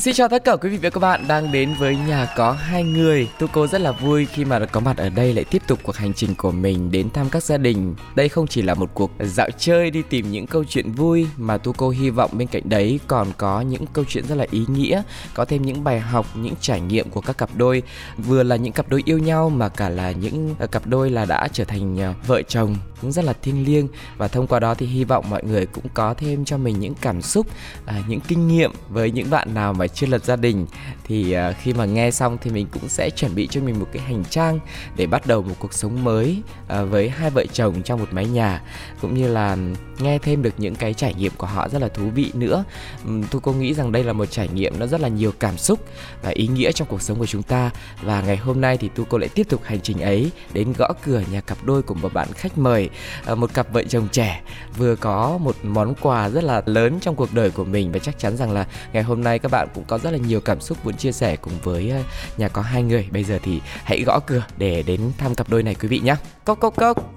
[0.00, 2.84] Xin chào tất cả quý vị và các bạn đang đến với nhà có hai
[2.84, 3.28] người.
[3.38, 5.96] Tu cô rất là vui khi mà có mặt ở đây lại tiếp tục cuộc
[5.96, 7.94] hành trình của mình đến thăm các gia đình.
[8.14, 11.58] Đây không chỉ là một cuộc dạo chơi đi tìm những câu chuyện vui mà
[11.58, 14.64] Tu cô hy vọng bên cạnh đấy còn có những câu chuyện rất là ý
[14.68, 15.02] nghĩa,
[15.34, 17.82] có thêm những bài học, những trải nghiệm của các cặp đôi,
[18.18, 21.48] vừa là những cặp đôi yêu nhau mà cả là những cặp đôi là đã
[21.52, 23.88] trở thành ờ, vợ chồng cũng rất là thiêng liêng.
[24.16, 26.94] Và thông qua đó thì hy vọng mọi người cũng có thêm cho mình những
[27.00, 27.46] cảm xúc,
[27.86, 30.66] à, những kinh nghiệm với những bạn nào mà chưa lập gia đình.
[31.04, 33.86] Thì à, khi mà nghe xong thì mình cũng sẽ chuẩn bị cho mình một
[33.92, 34.60] cái hành trang
[34.96, 38.26] để bắt đầu một cuộc sống mới à, với hai vợ chồng trong một mái
[38.26, 38.62] nhà.
[39.00, 39.56] Cũng như là
[39.98, 42.64] nghe thêm được những cái trải nghiệm của họ rất là thú vị nữa.
[43.04, 45.58] Um, tôi cô nghĩ rằng đây là một trải nghiệm nó rất là nhiều cảm
[45.58, 45.84] xúc
[46.22, 47.70] và ý nghĩa trong cuộc sống của chúng ta.
[48.02, 50.92] Và ngày hôm nay thì tu cô lại tiếp tục hành trình ấy đến gõ
[51.04, 52.89] cửa nhà cặp đôi của một bạn khách mời
[53.36, 54.40] một cặp vợ chồng trẻ
[54.76, 58.18] vừa có một món quà rất là lớn trong cuộc đời của mình và chắc
[58.18, 60.84] chắn rằng là ngày hôm nay các bạn cũng có rất là nhiều cảm xúc
[60.84, 62.02] muốn chia sẻ cùng với ờ,
[62.36, 63.08] nhà có hai người.
[63.10, 66.14] Bây giờ thì hãy gõ cửa để đến thăm cặp đôi này quý vị nhé.
[66.44, 67.14] Cốc cốc cốc.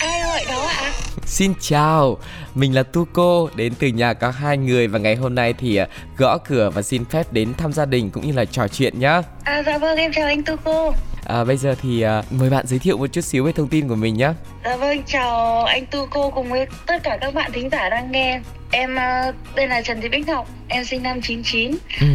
[0.00, 0.76] Ai gọi đó ạ?
[0.82, 0.92] À?
[1.26, 2.18] Xin chào,
[2.54, 5.86] mình là Tuco đến từ nhà có hai người và ngày hôm nay thì ờ,
[6.16, 9.22] gõ cửa và xin phép đến thăm gia đình cũng như là trò chuyện nhá.
[9.44, 10.92] À dạ vâng em chào anh Tuco.
[11.28, 13.88] À, bây giờ thì uh, mời bạn giới thiệu một chút xíu về thông tin
[13.88, 14.30] của mình nhé.
[14.64, 18.40] Dạ vâng, chào anh Tuco cùng với tất cả các bạn thính giả đang nghe.
[18.70, 21.70] Em uh, đây là Trần Thị Bích Ngọc, em sinh năm 99.
[22.00, 22.06] Ừ.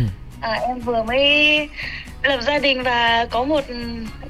[0.41, 1.69] À, em vừa mới
[2.23, 3.63] lập gia đình và có một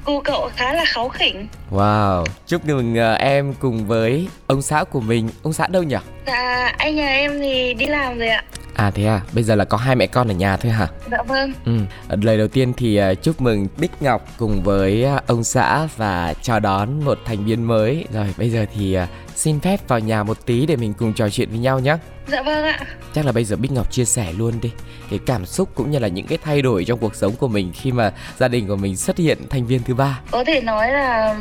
[0.04, 1.46] cô cậu khá là kháu khỉnh.
[1.70, 5.28] Wow, chúc mừng uh, em cùng với ông xã của mình.
[5.42, 5.96] Ông xã đâu nhỉ?
[6.26, 8.44] Dạ, anh nhà em thì đi làm rồi ạ.
[8.74, 10.88] À thế à, bây giờ là có hai mẹ con ở nhà thôi hả?
[11.10, 11.52] Dạ vâng.
[11.64, 11.78] Ừ,
[12.22, 16.34] lời đầu tiên thì uh, chúc mừng Bích Ngọc cùng với uh, ông xã và
[16.42, 18.04] chào đón một thành viên mới.
[18.12, 21.28] Rồi bây giờ thì uh, xin phép vào nhà một tí để mình cùng trò
[21.28, 21.96] chuyện với nhau nhé.
[22.28, 22.80] Dạ vâng ạ.
[23.14, 24.72] Chắc là bây giờ Bích Ngọc chia sẻ luôn đi
[25.10, 27.72] cái cảm xúc cũng như là những cái thay đổi trong cuộc sống của mình
[27.74, 30.20] khi mà gia đình của mình xuất hiện thành viên thứ ba.
[30.30, 31.36] Có thể nói là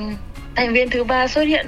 [0.55, 1.67] thành viên thứ ba xuất hiện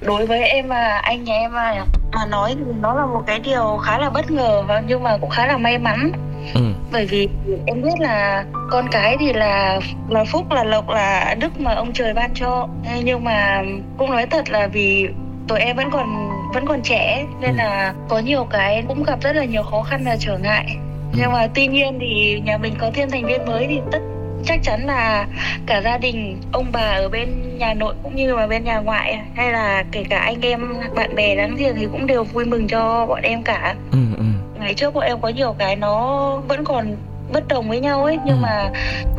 [0.00, 3.38] đối với em và anh nhà em mà mà nói thì nó là một cái
[3.38, 6.12] điều khá là bất ngờ và nhưng mà cũng khá là may mắn
[6.54, 6.60] ừ.
[6.92, 7.28] bởi vì
[7.66, 11.92] em biết là con cái thì là là phúc là lộc là đức mà ông
[11.92, 12.68] trời ban cho
[13.04, 13.62] nhưng mà
[13.98, 15.08] cũng nói thật là vì
[15.48, 17.56] tụi em vẫn còn vẫn còn trẻ nên ừ.
[17.56, 20.66] là có nhiều cái cũng gặp rất là nhiều khó khăn và trở ngại
[21.12, 21.18] ừ.
[21.18, 23.98] nhưng mà tuy nhiên thì nhà mình có thêm thành viên mới thì tất
[24.46, 25.26] chắc chắn là
[25.66, 29.20] cả gia đình ông bà ở bên nhà nội cũng như là bên nhà ngoại
[29.34, 32.68] hay là kể cả anh em bạn bè láng giềng thì cũng đều vui mừng
[32.68, 34.24] cho bọn em cả ừ, ừ.
[34.60, 36.96] ngày trước bọn em có nhiều cái nó vẫn còn
[37.32, 38.42] bất đồng với nhau ấy nhưng ừ.
[38.42, 38.70] mà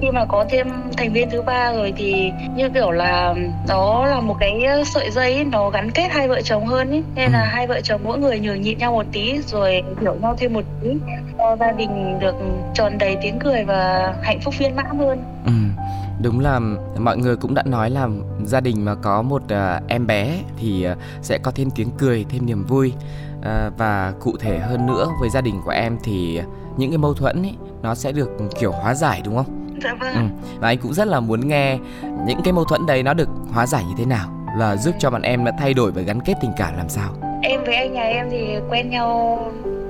[0.01, 0.67] khi mà có thêm
[0.97, 3.35] thành viên thứ ba rồi thì như kiểu là
[3.67, 7.03] nó là một cái sợi dây ấy, nó gắn kết hai vợ chồng hơn ấy
[7.15, 7.47] nên là ừ.
[7.51, 10.63] hai vợ chồng mỗi người nhường nhịn nhau một tí rồi hiểu nhau thêm một
[10.83, 10.89] tí
[11.37, 12.35] cho gia đình được
[12.73, 15.51] tròn đầy tiếng cười và hạnh phúc viên mãn hơn ừ
[16.21, 16.59] đúng là
[16.99, 18.07] mọi người cũng đã nói là
[18.45, 22.25] gia đình mà có một uh, em bé thì uh, sẽ có thêm tiếng cười
[22.29, 22.93] thêm niềm vui
[23.39, 26.41] uh, và cụ thể hơn nữa với gia đình của em thì
[26.77, 29.77] những cái mâu thuẫn ấy nó sẽ được kiểu hóa giải đúng không?
[29.83, 30.13] Dạ vâng.
[30.13, 30.49] Ừ.
[30.59, 31.77] Và anh cũng rất là muốn nghe
[32.25, 35.09] những cái mâu thuẫn đấy nó được hóa giải như thế nào và giúp cho
[35.09, 37.13] bọn em đã thay đổi và gắn kết tình cảm làm sao?
[37.41, 39.39] Em với anh nhà em thì quen nhau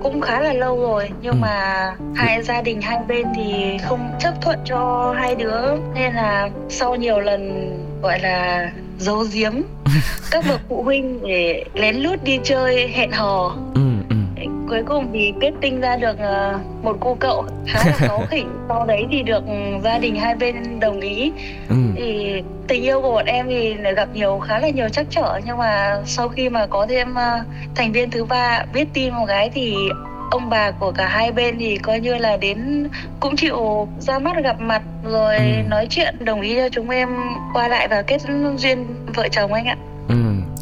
[0.03, 1.37] cũng khá là lâu rồi nhưng ừ.
[1.41, 5.61] mà hai gia đình hai bên thì không chấp thuận cho hai đứa
[5.95, 7.71] nên là sau nhiều lần
[8.01, 9.53] gọi là giấu giếm
[10.31, 13.81] các bậc phụ huynh để lén lút đi chơi hẹn hò ừ
[14.69, 17.45] cuối cùng thì kết tinh ra được ờ, một cô cậu.
[17.67, 18.49] Khá là kháu khỉnh.
[18.69, 19.43] Sau đấy thì được
[19.83, 21.31] gia đình hai bên đồng ý.
[21.69, 21.75] Ừ.
[21.95, 25.39] thì tình yêu của bọn em thì gặp nhiều khá là nhiều trắc trở.
[25.45, 27.39] Nhưng mà sau khi mà có thêm ờ,
[27.75, 29.75] thành viên thứ ba biết tin một cái thì
[30.31, 32.87] ông bà của cả hai bên thì coi như là đến
[33.19, 35.69] cũng chịu ra mắt gặp mặt rồi ừ.
[35.69, 37.09] nói chuyện đồng ý cho chúng em
[37.53, 38.21] qua lại và kết
[38.57, 38.85] duyên
[39.15, 39.77] vợ chồng anh ạ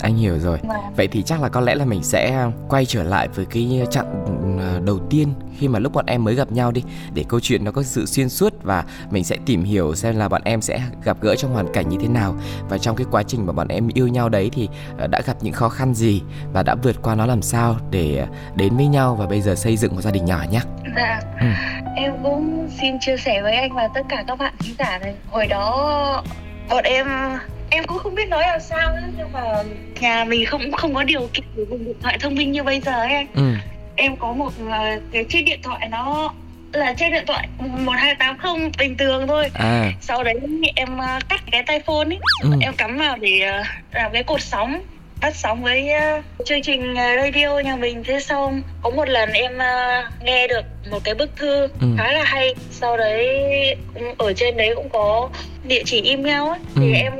[0.04, 0.78] anh hiểu rồi vâng.
[0.98, 4.26] vậy thì chắc là có lẽ là mình sẽ quay trở lại với cái chặng
[4.60, 6.84] ờ, đầu tiên khi mà lúc bọn em mới gặp nhau đi
[7.14, 10.30] để câu chuyện nó có sự xuyên suốt và mình sẽ tìm hiểu xem là
[10.30, 12.36] bọn em sẽ gặp gỡ trong hoàn cảnh như thế nào
[12.70, 15.38] và trong cái quá trình mà bọn em yêu nhau đấy thì ờ, đã gặp
[15.42, 16.22] những khó khăn gì
[16.54, 19.78] và đã vượt qua nó làm sao để đến với nhau và bây giờ xây
[19.78, 20.60] dựng một gia đình nhỏ nhé.
[20.96, 21.22] Dạ.
[21.40, 21.48] Ừ.
[21.96, 25.16] Em cũng xin chia sẻ với anh và tất cả các bạn khán giả này.
[25.32, 26.24] Hồi đó
[26.70, 27.08] bọn em
[27.74, 29.64] em cũng không biết nói làm sao nữa nhưng mà
[30.00, 32.80] nhà mình không không có điều kiện để dùng điện thoại thông minh như bây
[32.80, 33.54] giờ ấy ừ.
[33.96, 36.34] em có một uh, cái chiếc điện thoại nó
[36.74, 39.92] là trên điện thoại 1280 bình thường thôi à.
[40.02, 40.36] sau đấy
[40.76, 42.50] em uh, cắt cái tai phone ấy ừ.
[42.62, 44.82] em cắm vào để uh, làm cái cột sóng
[45.22, 49.54] phát sóng với uh, chương trình radio nhà mình thế xong có một lần em
[49.56, 51.88] uh, nghe được một cái bức thư ừ.
[51.98, 53.28] khá là hay sau đấy
[54.18, 55.30] ở trên đấy cũng có
[55.68, 56.82] địa chỉ email ấy ừ.
[56.82, 57.14] thì em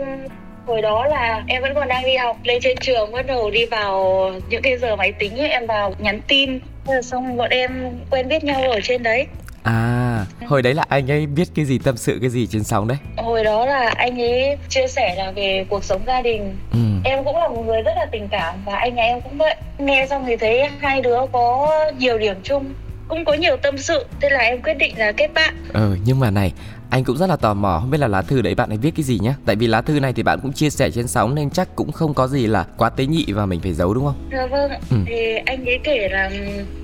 [0.66, 3.66] hồi đó là em vẫn còn đang đi học lên trên trường bắt đầu đi
[3.66, 6.60] vào những cái giờ máy tính ấy, em vào nhắn tin
[7.04, 9.28] xong bọn em quen biết nhau ở trên đấy
[9.64, 12.88] À, hồi đấy là anh ấy biết cái gì tâm sự cái gì trên sóng
[12.88, 12.98] đấy?
[13.18, 16.56] Hồi đó là anh ấy chia sẻ là về cuộc sống gia đình.
[16.72, 16.80] Ừ.
[17.04, 19.56] Em cũng là một người rất là tình cảm và anh nhà em cũng vậy.
[19.78, 22.74] Nghe xong thì thấy hai đứa có nhiều điểm chung
[23.08, 26.20] cũng có nhiều tâm sự thế là em quyết định là kết bạn ừ nhưng
[26.20, 26.52] mà này
[26.94, 28.92] anh cũng rất là tò mò không biết là lá thư đấy bạn ấy viết
[28.96, 29.36] cái gì nhá.
[29.46, 31.92] Tại vì lá thư này thì bạn cũng chia sẻ trên sóng nên chắc cũng
[31.92, 34.30] không có gì là quá tế nhị và mình phải giấu đúng không?
[34.32, 34.98] Dạ vâng ừ.
[35.06, 36.32] thì anh ấy kể là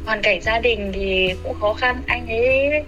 [0.06, 2.01] hoàn cảnh gia đình thì cũng khó khăn.
[2.07, 2.83] Anh ấy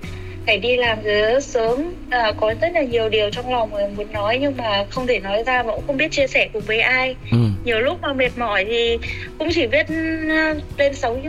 [0.45, 1.93] phải đi làm từ sớm.
[2.09, 5.19] À, có rất là nhiều điều trong lòng mình muốn nói nhưng mà không thể
[5.19, 7.15] nói ra và cũng không biết chia sẻ cùng với ai.
[7.31, 7.37] Ừ.
[7.63, 8.97] nhiều lúc mà mệt mỏi thì
[9.39, 9.85] cũng chỉ biết
[10.29, 11.21] à, lên sóng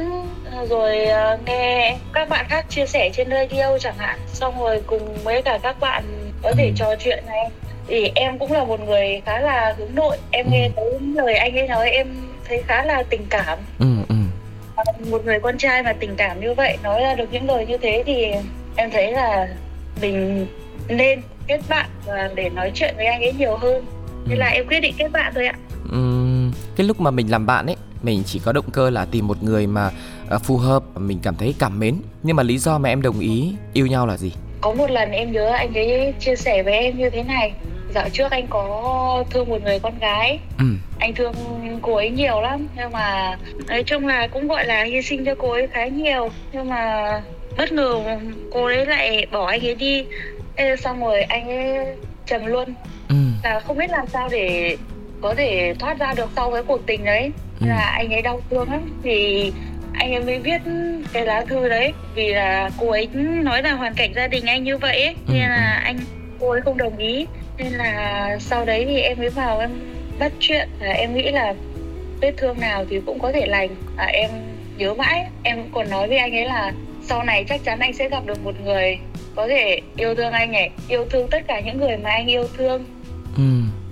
[0.52, 4.82] à, rồi à, nghe các bạn khác chia sẻ trên radio chẳng hạn xong rồi
[4.86, 6.04] cùng với cả các bạn
[6.42, 6.72] có thể ừ.
[6.76, 7.50] trò chuyện này.
[7.88, 10.16] Thì em cũng là một người khá là hướng nội.
[10.30, 12.06] Em nghe thấy lời anh ấy nói em
[12.48, 13.58] thấy khá là tình cảm.
[13.78, 14.14] Ừ, ừ.
[15.10, 17.76] một người con trai mà tình cảm như vậy nói ra được những lời như
[17.76, 18.26] thế thì
[18.76, 19.48] em thấy là
[20.00, 20.46] mình
[20.88, 23.84] nên kết bạn và để nói chuyện với anh ấy nhiều hơn.
[24.26, 24.40] Nên ừ.
[24.40, 25.54] là em quyết định kết bạn thôi ạ.
[25.94, 29.26] Uhm, cái lúc mà mình làm bạn ấy mình chỉ có động cơ là tìm
[29.26, 29.90] một người mà
[30.34, 31.96] uh, phù hợp mình cảm thấy cảm mến.
[32.22, 34.32] Nhưng mà lý do mà em đồng ý yêu nhau là gì?
[34.60, 37.52] Có một lần em nhớ anh ấy chia sẻ với em như thế này.
[37.94, 40.38] Dạo trước anh có thương một người con gái.
[40.58, 40.64] Ừ.
[40.98, 41.34] anh thương
[41.82, 43.38] cô ấy nhiều lắm nhưng mà
[43.68, 46.28] nói chung là cũng gọi là hy sinh cho cô ấy khá nhiều.
[46.52, 47.22] Nhưng mà
[47.56, 48.18] bất ngờ
[48.50, 50.04] cô ấy lại bỏ anh ấy đi.
[50.56, 51.86] Ê, xong rồi anh ấy
[52.26, 52.74] trầm luôn.
[53.08, 53.14] Ừ.
[53.44, 54.76] là không biết làm sao để
[55.20, 57.30] có thể thoát ra được sau cái cuộc tình đấy.
[57.60, 57.66] Ừ.
[57.68, 59.00] là anh ấy đau thương lắm.
[59.02, 59.52] Thì
[59.94, 60.58] anh ấy mới viết
[61.12, 61.92] cái lá thư đấy.
[62.14, 63.08] Vì là cô ấy
[63.42, 65.32] nói là hoàn cảnh gia đình anh như vậy ấy, ừ.
[65.32, 65.84] nên là ừ.
[65.84, 65.98] anh
[66.40, 67.26] cô ấy không đồng ý.
[67.58, 69.70] Nên là sau đấy thì em mới vào em
[70.18, 70.68] bắt chuyện.
[70.80, 71.54] Và em nghĩ là
[72.20, 73.70] vết thương nào thì cũng có thể lành.
[73.96, 74.30] À, em
[74.76, 75.26] nhớ mãi.
[75.42, 76.72] Em còn nói với anh ấy là
[77.12, 78.98] sau này chắc chắn anh sẽ gặp được một người
[79.36, 82.48] có thể yêu thương anh này yêu thương tất cả những người mà anh yêu
[82.56, 82.84] thương
[83.36, 83.42] ừ.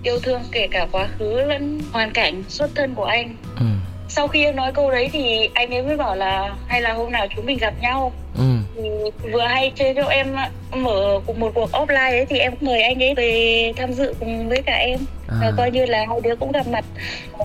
[0.03, 3.67] yêu thương kể cả quá khứ lẫn hoàn cảnh xuất thân của anh ừ.
[4.09, 7.13] sau khi em nói câu đấy thì anh ấy mới bảo là hay là hôm
[7.13, 8.57] nào chúng mình gặp nhau ừ.
[9.33, 10.37] Vừa hay chơi cho em
[10.73, 14.63] mở một cuộc offline ấy thì em mời anh ấy về tham dự cùng với
[14.63, 14.99] cả em.
[15.29, 15.37] À.
[15.41, 16.85] và coi như là hai đứa cũng gặp mặt.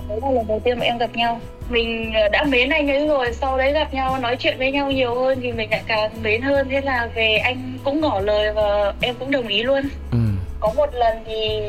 [0.08, 1.40] Đấy là lần đầu tiên mà em gặp nhau.
[1.68, 4.90] Mình ờ, đã mến anh ấy rồi sau đấy gặp nhau nói chuyện với nhau
[4.90, 6.68] nhiều hơn thì mình lại càng mến hơn.
[6.70, 9.82] Thế là về anh cũng ngỏ lời và em cũng đồng ý luôn.
[10.12, 10.18] Ừ.
[10.60, 11.60] có một lần thì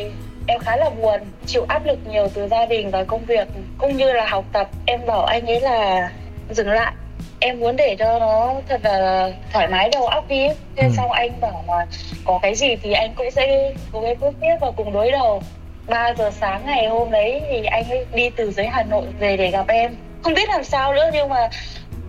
[0.47, 3.47] em khá là buồn chịu áp lực nhiều từ gia đình và công việc
[3.77, 4.69] cũng như là học tập.
[4.85, 6.09] Em bảo anh ấy là
[6.49, 6.93] dừng lại
[7.39, 10.89] em muốn để cho nó thật là thoải mái đầu óc đi thế ừ.
[10.97, 11.85] xong anh bảo là
[12.25, 15.41] có cái gì thì anh cũng sẽ cố gắng bước tiếp và cùng đối đầu
[15.87, 19.37] 3 giờ sáng ngày hôm đấy thì anh ấy đi từ dưới Hà Nội về
[19.37, 21.49] để gặp em không biết làm sao nữa nhưng mà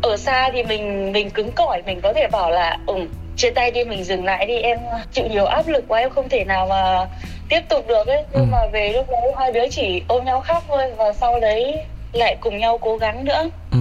[0.02, 2.94] ở xa thì mình mình cứng cỏi mình có thể bảo là ừ
[3.36, 4.78] chia tay đi mình dừng lại đi em
[5.12, 7.06] chịu nhiều áp lực quá em không thể nào mà
[7.48, 8.48] tiếp tục được ấy nhưng ừ.
[8.52, 11.76] mà về lúc đấy hai đứa chỉ ôm nhau khóc thôi và sau đấy
[12.12, 13.78] lại cùng nhau cố gắng nữa ừ.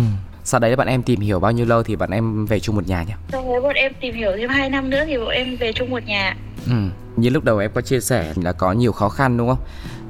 [0.47, 2.87] Sau đấy bạn em tìm hiểu bao nhiêu lâu thì bạn em về chung một
[2.87, 3.13] nhà nhỉ?
[3.31, 5.89] Sau đấy bọn em tìm hiểu thêm 2 năm nữa thì bọn em về chung
[5.89, 6.35] một nhà.
[6.65, 6.73] Ừ
[7.15, 9.57] như lúc đầu em có chia sẻ là có nhiều khó khăn đúng không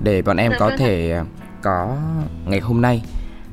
[0.04, 1.24] để bọn em dạ có vâng thể à,
[1.62, 1.98] có
[2.46, 3.02] ngày hôm nay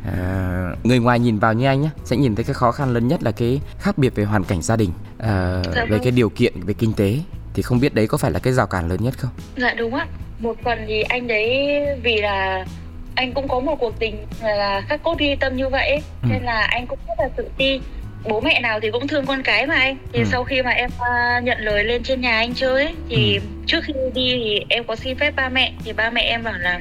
[0.07, 3.09] à, người ngoài nhìn vào như anh nhé sẽ nhìn thấy cái khó khăn lớn
[3.09, 6.01] nhất là cái khác biệt về hoàn cảnh gia đình à, dạ về vâng.
[6.03, 7.19] cái điều kiện về kinh tế
[7.55, 9.95] thì không biết đấy có phải là cái rào cản lớn nhất không dạ đúng
[9.95, 10.07] á
[10.39, 12.67] một phần thì anh đấy vì là
[13.15, 16.29] anh cũng có một cuộc tình là khắc cốt ghi tâm như vậy ừ.
[16.31, 17.81] nên là anh cũng rất là tự ti
[18.29, 20.25] bố mẹ nào thì cũng thương con cái mà anh thì ừ.
[20.25, 23.41] sau khi mà em uh, nhận lời lên trên nhà anh chơi ấy, thì ừ.
[23.67, 26.55] trước khi đi thì em có xin phép ba mẹ thì ba mẹ em bảo
[26.59, 26.81] là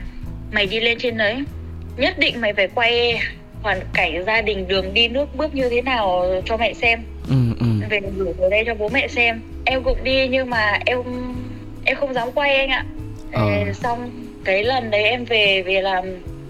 [0.51, 1.43] mày đi lên trên đấy
[1.97, 3.19] nhất định mày phải quay
[3.61, 7.35] hoàn cảnh gia đình đường đi nước bước như thế nào cho mẹ xem ừ,
[7.59, 7.65] ừ.
[7.89, 10.99] về gửi về đây cho bố mẹ xem em cũng đi nhưng mà em
[11.85, 12.85] em không dám quay anh ạ
[13.31, 13.73] ờ.
[13.73, 16.03] xong cái lần đấy em về về làm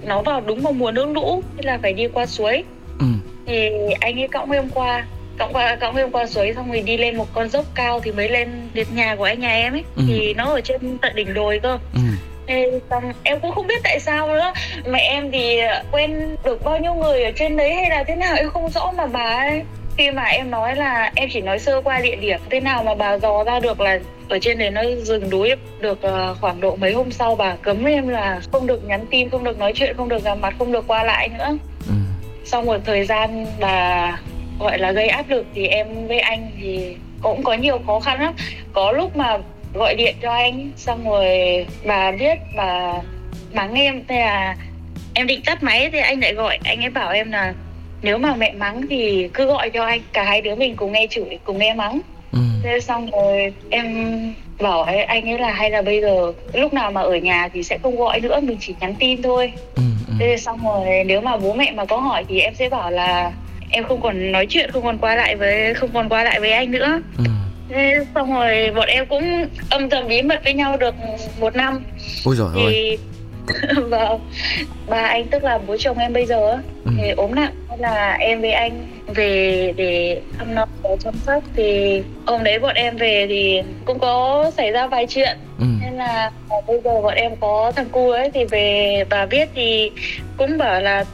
[0.06, 2.64] nó vào đúng vào mùa nước lũ thế là phải đi qua suối.
[3.00, 3.06] Ừ.
[3.46, 3.70] Thì
[4.00, 5.06] anh ấy cõng em qua
[5.38, 8.12] cõng qua cõng em qua suối xong rồi đi lên một con dốc cao thì
[8.12, 9.84] mới lên đến nhà của anh nhà em ấy.
[9.96, 10.04] Ừ.
[10.08, 11.78] thì nó ở trên tận đỉnh đồi cơ.
[11.94, 12.02] Ừ.
[12.46, 14.54] Ê, xong em cũng không biết tại sao nữa.
[14.86, 15.60] Mẹ em thì
[15.92, 18.92] quen được bao nhiêu người ở trên đấy hay là thế nào em không rõ
[18.98, 19.62] mà bà ấy
[19.98, 22.96] khi mà em nói là em chỉ nói sơ qua địa điểm thế nào mà
[22.96, 26.76] bà dò ra được là ở trên đấy nó dừng núi được uh, khoảng độ
[26.76, 29.98] mấy hôm sau bà cấm em là không được nhắn tin không được nói chuyện
[29.98, 31.58] không được gặp mặt không được qua lại nữa
[31.88, 31.94] ừ.
[32.46, 34.18] sau một thời gian bà
[34.60, 38.22] gọi là gây áp lực thì em với anh thì cũng có nhiều khó khăn
[38.22, 38.34] lắm
[38.74, 39.38] có lúc mà
[39.74, 42.94] gọi điện cho anh xong rồi bà biết bà
[43.54, 44.56] mắng em thế là
[45.14, 47.54] em định tắt máy thì anh lại gọi anh ấy bảo em là
[48.04, 51.08] nếu mà mẹ mắng thì cứ gọi cho anh cả hai đứa mình cùng nghe
[51.10, 52.40] chửi cùng nghe mắng ừ.
[52.64, 54.18] thế xong rồi em
[54.60, 57.64] bảo ấy, anh ấy là hay là bây giờ lúc nào mà ở nhà thì
[57.64, 60.14] sẽ không gọi nữa mình chỉ nhắn tin thôi ừ, ừ.
[60.20, 63.32] thế xong rồi nếu mà bố mẹ mà có hỏi thì em sẽ bảo là
[63.70, 66.52] em không còn nói chuyện không còn qua lại với không còn qua lại với
[66.52, 67.24] anh nữa ừ.
[67.70, 70.96] thế xong rồi bọn em cũng âm thầm bí mật với nhau được
[71.40, 71.84] một năm
[72.26, 72.98] ôi rồi thì ơi
[73.90, 74.20] vâng
[74.88, 76.92] ba anh tức là bố chồng em bây giờ ừ.
[76.98, 82.02] thì ốm nặng là em với anh về để thăm nom và chăm sóc thì
[82.26, 85.66] hôm đấy bọn em về thì cũng có xảy ra vài chuyện ừ.
[85.82, 86.32] nên là
[86.68, 89.92] bây giờ bọn em có thằng cu ấy thì về bà biết thì
[90.38, 91.06] cũng bảo là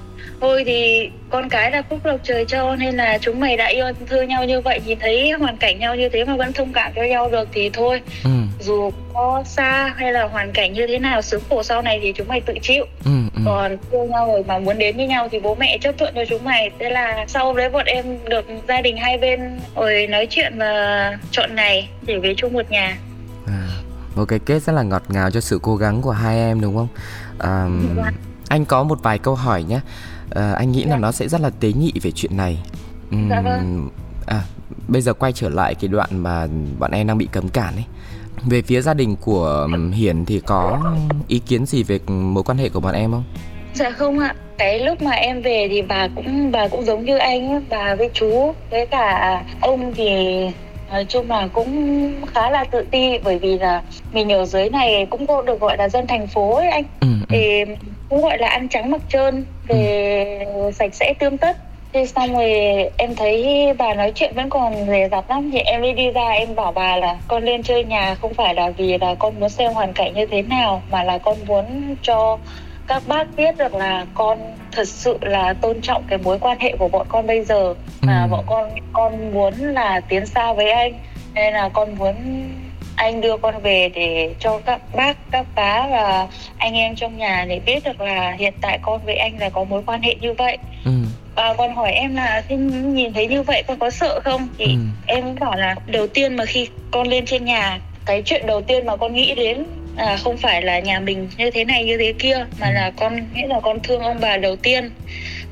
[0.41, 3.86] thôi thì con cái là phúc lộc trời cho nên là chúng mày đã yêu
[4.07, 6.91] thương nhau như vậy nhìn thấy hoàn cảnh nhau như thế mà vẫn thông cảm
[6.95, 8.29] cho nhau được thì thôi ừ.
[8.59, 12.13] dù có xa hay là hoàn cảnh như thế nào sướng khổ sau này thì
[12.15, 12.85] chúng mày tự chịu.
[13.05, 13.41] Ừ, ừ.
[13.45, 16.21] còn yêu nhau rồi mà muốn đến với nhau thì bố mẹ chấp thuận cho
[16.29, 16.71] chúng mày.
[16.79, 21.17] Thế là sau đấy bọn em được gia đình hai bên rồi nói chuyện và
[21.31, 22.97] chọn ngày để về chung một nhà.
[23.47, 23.67] À,
[24.15, 26.75] một cái kết rất là ngọt ngào cho sự cố gắng của hai em đúng
[26.75, 26.88] không?
[27.39, 27.67] À,
[28.49, 29.79] anh có một vài câu hỏi nhé.
[30.35, 30.91] À, anh nghĩ dạ.
[30.91, 32.57] là nó sẽ rất là tế nhị về chuyện này.
[33.15, 33.89] Uhm, dạ vâng.
[34.27, 34.41] à,
[34.88, 36.47] bây giờ quay trở lại cái đoạn mà
[36.79, 37.85] bọn em đang bị cấm cản ấy
[38.46, 40.79] về phía gia đình của Hiển thì có
[41.27, 43.24] ý kiến gì về mối quan hệ của bọn em không?
[43.74, 44.36] Dạ không ạ.
[44.58, 48.10] Cái lúc mà em về thì bà cũng bà cũng giống như anh bà với
[48.13, 50.10] chú với cả ông thì
[50.91, 53.81] nói chung là cũng khá là tự ti bởi vì là
[54.13, 56.84] mình ở dưới này cũng được gọi là dân thành phố ấy anh.
[57.00, 57.25] Ừ, ừ.
[57.29, 57.65] Thì
[58.10, 60.72] cũng gọi là ăn trắng mặc trơn về ừ.
[60.72, 61.58] sạch sẽ tươm tất
[61.93, 62.51] Thế xong rồi
[62.98, 66.29] em thấy bà nói chuyện vẫn còn rề rặt lắm Thì em đi đi ra
[66.29, 69.50] em bảo bà là con lên chơi nhà không phải là vì là con muốn
[69.50, 72.38] xem hoàn cảnh như thế nào Mà là con muốn cho
[72.88, 74.39] các bác biết được là con
[74.72, 78.24] thật sự là tôn trọng cái mối quan hệ của bọn con bây giờ Mà
[78.24, 78.27] ừ.
[78.31, 80.93] bọn con con muốn là tiến xa với anh
[81.34, 82.15] Nên là con muốn
[82.96, 86.27] anh đưa con về để cho các bác các bá và
[86.58, 89.63] anh em trong nhà để biết được là hiện tại con với anh là có
[89.63, 90.91] mối quan hệ như vậy ừ.
[91.39, 94.48] Và con hỏi em là thì nhìn thấy như vậy con có sợ không?
[94.58, 94.79] Thì ừ.
[95.05, 98.86] em bảo là đầu tiên mà khi con lên trên nhà cái chuyện đầu tiên
[98.86, 99.63] mà con nghĩ đến
[99.96, 102.74] à, không phải là nhà mình như thế này như thế kia mà ừ.
[102.74, 104.89] là con nghĩ là con thương ông bà đầu tiên.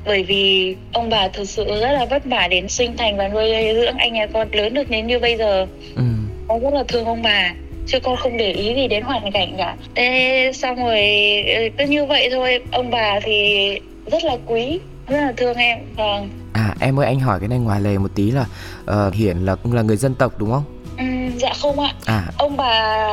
[0.04, 3.74] Bởi vì ông bà thực sự rất là vất vả đến sinh thành và nuôi
[3.74, 5.66] dưỡng anh nhà con lớn được đến như bây giờ.
[5.96, 6.02] Ừ.
[6.48, 7.54] Con rất là thương ông bà
[7.86, 9.76] chứ con không để ý gì đến hoàn cảnh cả.
[9.94, 11.00] Thế xong rồi
[11.46, 13.68] ừ, cứ như vậy thôi ông bà thì
[14.10, 17.58] rất là quý rất là thương em vâng à em ơi anh hỏi cái này
[17.58, 18.46] ngoài lề một tí là
[18.90, 20.64] uh, hiển là cũng là người dân tộc đúng không
[20.98, 21.04] Ừ,
[21.36, 21.94] dạ không ạ.
[22.04, 22.24] À.
[22.38, 23.04] Ông bà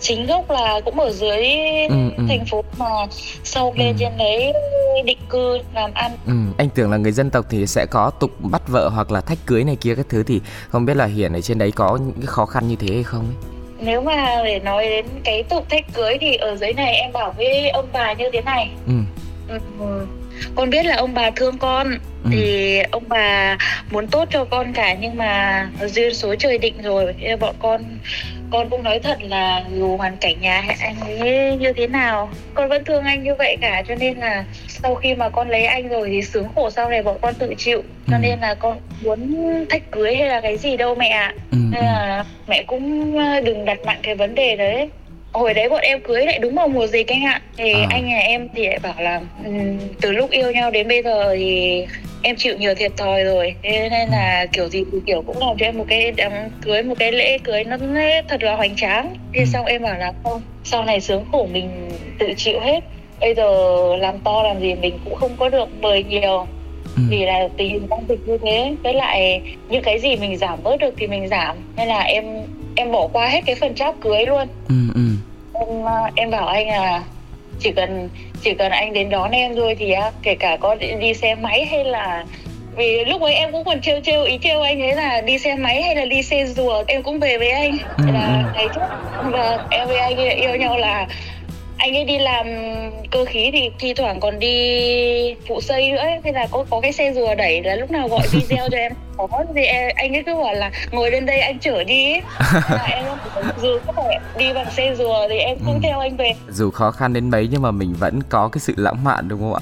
[0.00, 1.44] chính gốc là cũng ở dưới
[1.88, 2.24] ừ, ừ.
[2.28, 2.86] thành phố mà
[3.44, 3.96] sau lên ừ.
[3.98, 4.52] trên đấy
[5.04, 6.12] định cư làm ăn.
[6.26, 9.20] Ừ, anh tưởng là người dân tộc thì sẽ có tục bắt vợ hoặc là
[9.20, 11.98] thách cưới này kia các thứ thì không biết là Hiển ở trên đấy có
[12.06, 13.52] những cái khó khăn như thế hay không ấy?
[13.80, 17.34] Nếu mà để nói đến cái tục thách cưới thì ở dưới này em bảo
[17.36, 18.70] với ông bà như thế này.
[18.86, 18.92] Ừ.
[19.48, 20.06] Ừ
[20.54, 21.90] con biết là ông bà thương con
[22.24, 22.30] ừ.
[22.30, 23.56] thì ông bà
[23.90, 27.82] muốn tốt cho con cả nhưng mà duyên số trời định rồi bọn con
[28.50, 32.68] con cũng nói thật là dù hoàn cảnh nhà anh ấy như thế nào con
[32.68, 35.88] vẫn thương anh như vậy cả cho nên là sau khi mà con lấy anh
[35.88, 38.20] rồi thì sướng khổ sau này bọn con tự chịu cho ừ.
[38.22, 41.58] nên là con muốn thách cưới hay là cái gì đâu mẹ ạ ừ.
[41.72, 44.88] nên là mẹ cũng đừng đặt nặng cái vấn đề đấy
[45.32, 47.40] hồi đấy bọn em cưới lại đúng vào mùa dịch anh ạ.
[47.56, 47.86] Thì à.
[47.90, 51.36] anh nhà em thì lại bảo là um, từ lúc yêu nhau đến bây giờ
[51.36, 51.84] thì
[52.22, 53.54] em chịu nhiều thiệt thòi rồi.
[53.62, 56.32] Thế nên là kiểu gì thì kiểu cũng làm cho em một cái đám
[56.62, 57.76] cưới một cái lễ cưới nó
[58.28, 59.14] thật là hoành tráng.
[59.34, 59.46] Thế ừ.
[59.46, 62.80] xong em bảo là không sau này sướng khổ mình tự chịu hết.
[63.20, 63.52] Bây giờ
[63.96, 66.46] làm to làm gì mình cũng không có được mời nhiều.
[66.96, 67.02] Ừ.
[67.10, 68.74] vì là tình hình đang dịch như thế.
[68.82, 71.56] Với lại những cái gì mình giảm bớt được thì mình giảm.
[71.76, 72.24] Nên là em
[72.76, 74.48] em bỏ qua hết cái phần tráp cưới luôn.
[74.68, 75.00] Ừ, ừ.
[75.68, 77.02] Em ờ, em bảo anh là
[77.58, 78.08] chỉ cần
[78.42, 81.84] chỉ cần anh đến đón em thôi thì kể cả có đi xe máy hay
[81.84, 82.24] là
[82.76, 85.54] vì lúc ấy em cũng còn trêu trêu ý trêu anh ấy là đi xe
[85.54, 88.50] máy hay là đi xe rùa em cũng về với anh ừ, là ừ.
[88.54, 88.86] ngày trước
[89.32, 91.06] và em với anh yêu nhau là
[91.80, 92.46] anh ấy đi làm
[93.10, 96.20] cơ khí thì thi thoảng còn đi phụ xây nữa ấy.
[96.24, 98.92] thế là có có cái xe rùa đẩy là lúc nào gọi video cho em
[99.16, 102.20] có thì em, anh ấy cứ bảo là ngồi lên đây anh chở đi
[102.70, 103.04] là em
[103.62, 105.80] dù có phải đi bằng xe rùa thì em cũng ừ.
[105.82, 108.74] theo anh về dù khó khăn đến mấy nhưng mà mình vẫn có cái sự
[108.76, 109.60] lãng mạn đúng không ạ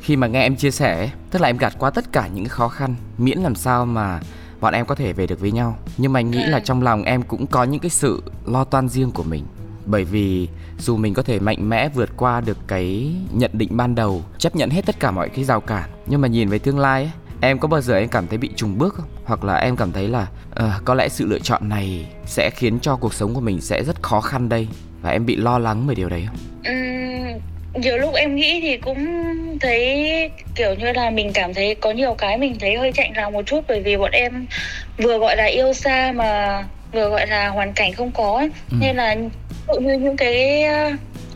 [0.00, 2.68] khi mà nghe em chia sẻ tức là em gạt qua tất cả những khó
[2.68, 4.20] khăn miễn làm sao mà
[4.60, 6.62] bọn em có thể về được với nhau nhưng mà anh nghĩ là ừ.
[6.64, 9.44] trong lòng em cũng có những cái sự lo toan riêng của mình
[9.90, 13.94] bởi vì dù mình có thể mạnh mẽ vượt qua được cái nhận định ban
[13.94, 16.78] đầu chấp nhận hết tất cả mọi cái rào cản nhưng mà nhìn về tương
[16.78, 19.54] lai ấy, em có bao giờ em cảm thấy bị trùng bước không hoặc là
[19.54, 23.14] em cảm thấy là uh, có lẽ sự lựa chọn này sẽ khiến cho cuộc
[23.14, 24.68] sống của mình sẽ rất khó khăn đây
[25.02, 26.36] và em bị lo lắng về điều đấy không
[26.74, 27.40] uhm,
[27.82, 29.06] nhiều lúc em nghĩ thì cũng
[29.60, 33.32] thấy kiểu như là mình cảm thấy có nhiều cái mình thấy hơi chạnh lòng
[33.32, 34.46] một chút bởi vì bọn em
[34.98, 38.50] vừa gọi là yêu xa mà vừa gọi là hoàn cảnh không có ấy.
[38.70, 38.76] Ừ.
[38.80, 39.16] nên là
[39.80, 40.90] như những cái ờ,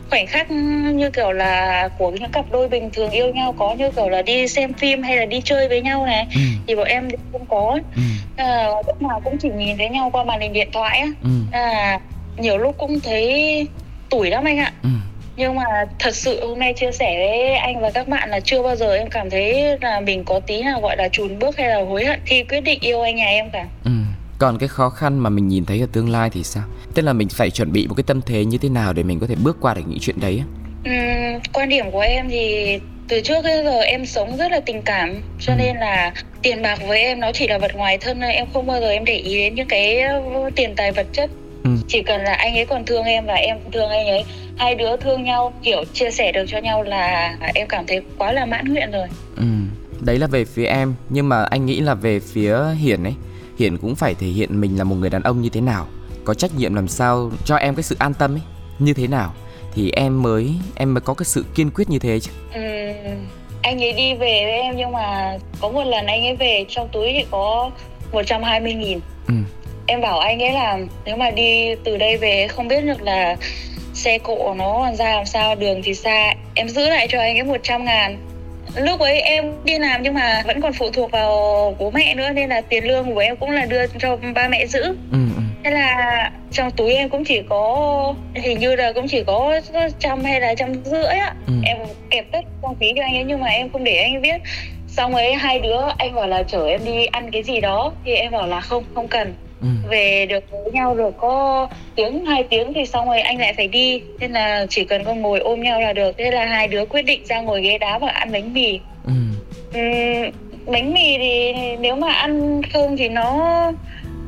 [0.09, 0.51] khoảnh khắc
[0.93, 4.21] như kiểu là của những cặp đôi bình thường yêu nhau có như kiểu là
[4.21, 6.41] đi xem phim hay là đi chơi với nhau này ừ.
[6.67, 8.01] thì bọn em không có ừ.
[8.35, 11.29] à, lúc nào cũng chỉ nhìn thấy nhau qua màn hình điện thoại á ừ.
[11.51, 11.99] à,
[12.37, 13.67] nhiều lúc cũng thấy
[14.09, 14.89] tủi lắm anh ạ ừ
[15.37, 15.63] nhưng mà
[15.99, 18.95] thật sự hôm nay chia sẻ với anh và các bạn là chưa bao giờ
[18.95, 22.05] em cảm thấy là mình có tí nào gọi là chùn bước hay là hối
[22.05, 23.91] hận khi quyết định yêu anh nhà em cả ừ.
[24.37, 26.63] Còn cái khó khăn mà mình nhìn thấy ở tương lai thì sao
[26.93, 29.19] tức là mình phải chuẩn bị một cái tâm thế như thế nào để mình
[29.19, 30.41] có thể bước qua được những chuyện đấy
[30.85, 30.91] ừ,
[31.53, 35.21] quan điểm của em thì từ trước tới giờ em sống rất là tình cảm
[35.39, 35.57] cho ừ.
[35.57, 38.79] nên là tiền bạc với em nó chỉ là vật ngoài thân em không bao
[38.79, 40.01] giờ em để ý đến những cái
[40.55, 41.29] tiền tài vật chất
[41.63, 41.69] ừ.
[41.87, 44.23] chỉ cần là anh ấy còn thương em và em thương anh ấy
[44.57, 48.31] hai đứa thương nhau kiểu chia sẻ được cho nhau là em cảm thấy quá
[48.31, 49.43] là mãn nguyện rồi ừ
[50.01, 53.13] đấy là về phía em nhưng mà anh nghĩ là về phía hiển ấy
[53.59, 55.87] hiển cũng phải thể hiện mình là một người đàn ông như thế nào
[56.23, 58.41] có trách nhiệm làm sao cho em cái sự an tâm ấy
[58.79, 59.33] như thế nào
[59.75, 62.31] thì em mới em mới có cái sự kiên quyết như thế chứ.
[62.53, 62.61] Ừ,
[63.61, 66.89] anh ấy đi về với em nhưng mà có một lần anh ấy về trong
[66.91, 67.71] túi thì có
[68.11, 68.99] 120 nghìn.
[69.27, 69.33] Ừ.
[69.87, 73.35] em bảo anh ấy là nếu mà đi từ đây về không biết được là
[73.93, 77.43] xe cộ nó ra làm sao đường thì xa em giữ lại cho anh ấy
[77.43, 78.17] 100 ngàn
[78.75, 81.29] lúc ấy em đi làm nhưng mà vẫn còn phụ thuộc vào
[81.79, 84.65] bố mẹ nữa nên là tiền lương của em cũng là đưa cho ba mẹ
[84.65, 85.41] giữ ừ, ừ.
[85.63, 89.59] thế là trong túi em cũng chỉ có hình như là cũng chỉ có
[89.99, 91.53] trăm hay là trăm rưỡi á ừ.
[91.63, 91.77] em
[92.09, 94.41] kẹp tất trong phí cho anh ấy nhưng mà em không để anh ấy biết
[94.97, 97.91] xong ấy hai đứa anh bảo là chở em đi ăn cái gì đó.
[98.05, 99.33] Thì em bảo là không không cần.
[99.61, 99.67] Ừ.
[99.89, 103.67] về được với nhau rồi có tiếng hai tiếng thì xong rồi anh lại phải
[103.67, 104.01] đi.
[104.19, 106.17] Nên là chỉ cần con ngồi ôm nhau là được.
[106.17, 108.79] Thế là hai đứa quyết định ra ngồi ghế đá và ăn bánh mì.
[109.05, 109.11] Ừ.
[109.79, 110.31] Uhm,
[110.65, 113.71] bánh mì thì nếu mà ăn không thì nó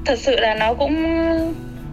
[0.05, 0.95] thật sự là nó cũng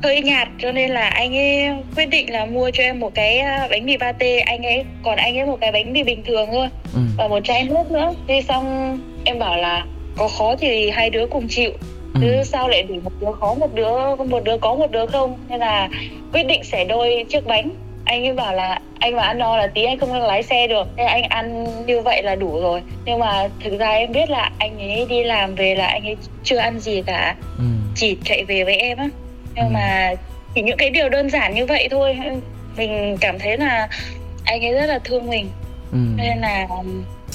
[0.04, 3.38] hơi nhạt cho nên là anh ấy quyết định là mua cho em một cái
[3.38, 4.38] à, bánh mì pate.
[4.38, 6.68] Anh ấy còn anh ấy một cái bánh mì bình thường thôi.
[6.94, 7.00] Ừ.
[7.16, 8.14] và một chai nước nữa.
[8.28, 9.86] Thế xong em bảo là
[10.16, 11.70] có khó thì hai đứa cùng chịu.
[12.14, 12.20] Ừ.
[12.20, 15.38] chứ sao lại để một đứa khó một đứa một đứa có một đứa không?
[15.48, 15.88] Nên là
[16.32, 17.70] quyết định xẻ đôi chiếc bánh.
[18.04, 20.86] Anh ấy bảo là anh mà ăn no là tí anh không lái xe được.
[20.96, 22.80] Nên anh ăn như vậy là đủ rồi.
[23.04, 26.16] Nhưng mà thực ra em biết là anh ấy đi làm về là anh ấy
[26.42, 27.36] chưa ăn gì cả.
[27.58, 27.64] Ừ.
[27.96, 29.08] chỉ chạy về với em á
[29.54, 29.70] nhưng ừ.
[29.70, 30.14] mà
[30.54, 32.16] chỉ những cái điều đơn giản như vậy thôi.
[32.76, 33.88] Mình cảm thấy là
[34.44, 35.50] anh ấy rất là thương mình.
[35.92, 35.98] Ừ.
[36.16, 36.66] nên là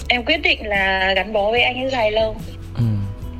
[0.08, 2.36] em quyết định là gắn bó với anh ấy dài lâu.
[2.75, 2.84] Ừ.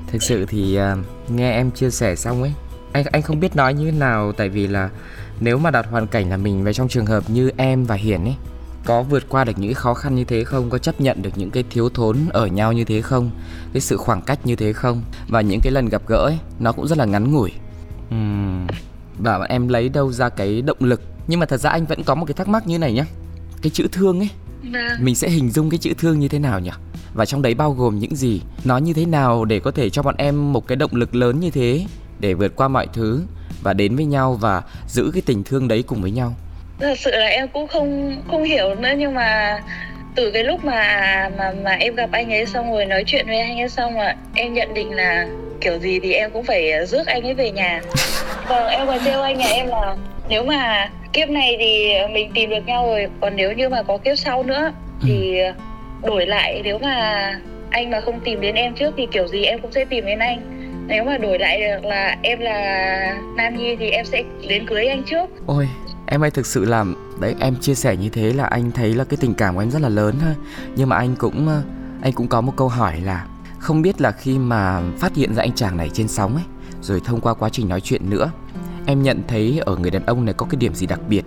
[0.08, 2.52] thực sự thì uh, nghe em chia sẻ xong ấy
[2.92, 4.32] anh anh không biết nói như thế nào.
[4.32, 4.90] Tại vì là
[5.40, 8.24] nếu mà đặt hoàn cảnh là mình về trong trường hợp như em và hiển
[8.24, 8.36] ấy
[8.86, 10.70] có vượt qua được những khó khăn như thế không?
[10.70, 13.32] Có chấp nhận được những cái thiếu thốn ở nhau như thế không?
[13.74, 15.02] Cái sự khoảng cách như thế không?
[15.28, 17.52] Và những cái lần gặp gỡ ấy nó cũng rất là ngắn ngủi
[18.16, 18.68] uhm,
[19.20, 21.02] và em lấy đâu ra cái động lực.
[21.28, 23.06] Nhưng mà thật ra anh vẫn có một cái thắc mắc như này nhá.
[23.62, 24.30] Cái chữ thương ấy
[24.64, 24.98] vâng.
[25.00, 26.72] mình sẽ hình dung cái chữ thương như thế nào nhỉ?
[27.14, 28.42] Và trong đấy bao gồm những gì?
[28.66, 31.40] Nó như thế nào để có thể cho bọn em một cái động lực lớn
[31.40, 31.86] như thế
[32.20, 33.22] để vượt qua mọi thứ
[33.64, 36.36] và đến với nhau và giữ cái tình thương đấy cùng với nhau?
[36.80, 39.60] Thật sự là em cũng không không hiểu nữa nhưng mà
[40.20, 43.40] từ cái lúc mà mà mà em gặp anh ấy xong rồi nói chuyện với
[43.40, 45.28] anh ấy xong là em nhận định là
[45.62, 47.82] kiểu gì thì em cũng phải rước anh ấy về nhà.
[48.48, 49.96] Vâng em còn trêu anh nhà em là
[50.30, 53.98] nếu mà kiếp này thì mình tìm được nhau rồi còn nếu như mà có
[53.98, 54.72] kiếp sau nữa
[55.04, 55.40] thì
[56.04, 57.34] đổi lại nếu mà
[57.70, 60.20] anh mà không tìm đến em trước thì kiểu gì em cũng sẽ tìm đến
[60.20, 60.40] anh.
[60.88, 64.88] Nếu mà đổi lại được là em là nam nhi thì em sẽ đến cưới
[64.88, 65.30] anh trước.
[65.48, 65.68] Ôi
[66.12, 66.86] em ơi thực sự là
[67.20, 69.72] đấy, em chia sẻ như thế là anh thấy là cái tình cảm của em
[69.72, 70.36] rất là lớn ha
[70.76, 71.62] nhưng mà anh cũng ờ,
[72.02, 73.28] anh cũng có một câu hỏi là
[73.60, 76.44] không biết là khi mà phát hiện ra anh chàng này trên sóng ấy,
[76.82, 78.32] rồi thông qua quá trình nói chuyện nữa,
[78.86, 81.26] em nhận thấy ở người đàn ông này có cái điểm gì đặc biệt?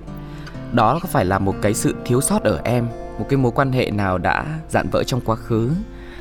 [0.73, 2.87] Đó có phải là một cái sự thiếu sót ở em,
[3.19, 5.71] một cái mối quan hệ nào đã dạn vỡ trong quá khứ,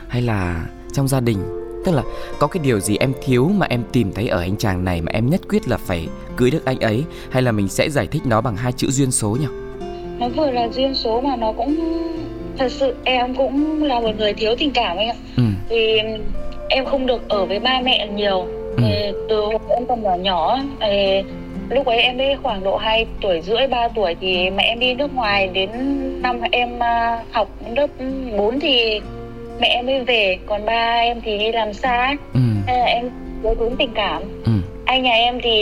[0.08, 1.40] hay là trong gia đình?
[1.86, 2.04] Tức là
[2.40, 5.12] có cái điều gì em thiếu mà em tìm thấy ở anh chàng này mà
[5.12, 7.04] em nhất quyết là phải cưới được anh ấy?
[7.32, 9.48] Hay là mình sẽ giải thích nó bằng hai chữ duyên số nhỉ?
[10.20, 11.76] Nó vừa là duyên số mà nó cũng
[12.58, 15.16] thật sự em cũng là một người thiếu tình cảm anh ạ.
[15.38, 15.44] Ừ.
[15.70, 16.00] thì
[16.70, 18.48] em không được ở với ba mẹ nhiều.
[18.78, 18.84] Ừ.
[19.30, 21.22] từ em còn nhỏ nhỏ thì
[21.70, 24.94] lúc ấy em đi khoảng độ 2 tuổi rưỡi 3 tuổi thì mẹ em đi
[24.94, 25.48] nước ngoài.
[25.48, 25.70] Đến
[26.22, 27.88] năm em à, học lớp
[28.38, 29.02] 4 thì
[29.62, 32.40] mẹ em mới về còn ba em thì đi làm xa ừ.
[32.68, 33.10] nên là em
[33.44, 34.52] thiếu thốn tình cảm ừ.
[34.86, 35.58] anh nhà em thì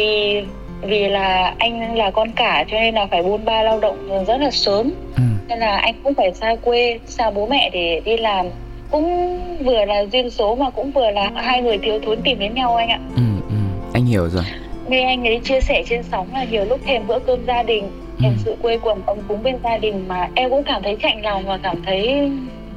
[0.82, 4.42] vì là anh là con cả cho nên là phải buôn ba lao động rất
[4.42, 5.22] là sớm ừ.
[5.48, 8.46] nên là anh cũng phải xa quê xa bố mẹ để đi làm
[8.92, 12.54] cũng vừa là duyên số mà cũng vừa là hai người thiếu thốn tìm đến
[12.54, 13.56] nhau anh ạ ừ, ừ.
[13.94, 14.44] anh hiểu rồi
[14.88, 17.84] nghe anh ấy chia sẻ trên sóng là nhiều lúc thèm bữa cơm gia đình
[17.84, 18.24] ừ.
[18.24, 21.22] thèm sự quê quần ấm cúng bên gia đình mà em cũng cảm thấy chạnh
[21.24, 22.30] lòng và cảm thấy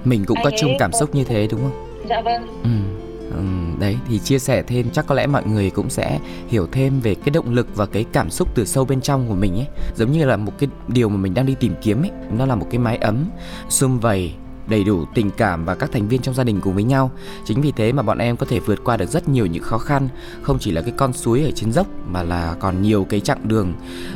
[0.05, 2.71] mình cũng có chung cảm xúc như thế đúng không dạ vâng ừ.
[3.37, 3.43] Ừ,
[3.81, 7.15] đấy thì chia sẻ thêm chắc có lẽ mọi người cũng sẽ hiểu thêm về
[7.15, 10.13] cái động lực và cái cảm xúc từ sâu bên trong của mình ấy giống
[10.13, 12.67] như là một cái điều mà mình đang đi tìm kiếm ấy nó là một
[12.71, 13.25] cái mái ấm
[13.69, 14.33] sum vầy
[14.67, 17.11] đầy đủ tình cảm và các thành viên trong gia đình cùng với nhau.
[17.45, 19.79] Chính vì thế mà bọn em có thể vượt qua được rất nhiều những khó
[19.79, 20.09] khăn,
[20.43, 23.49] không chỉ là cái con suối ở trên dốc mà là còn nhiều cái chặng
[23.49, 23.73] đường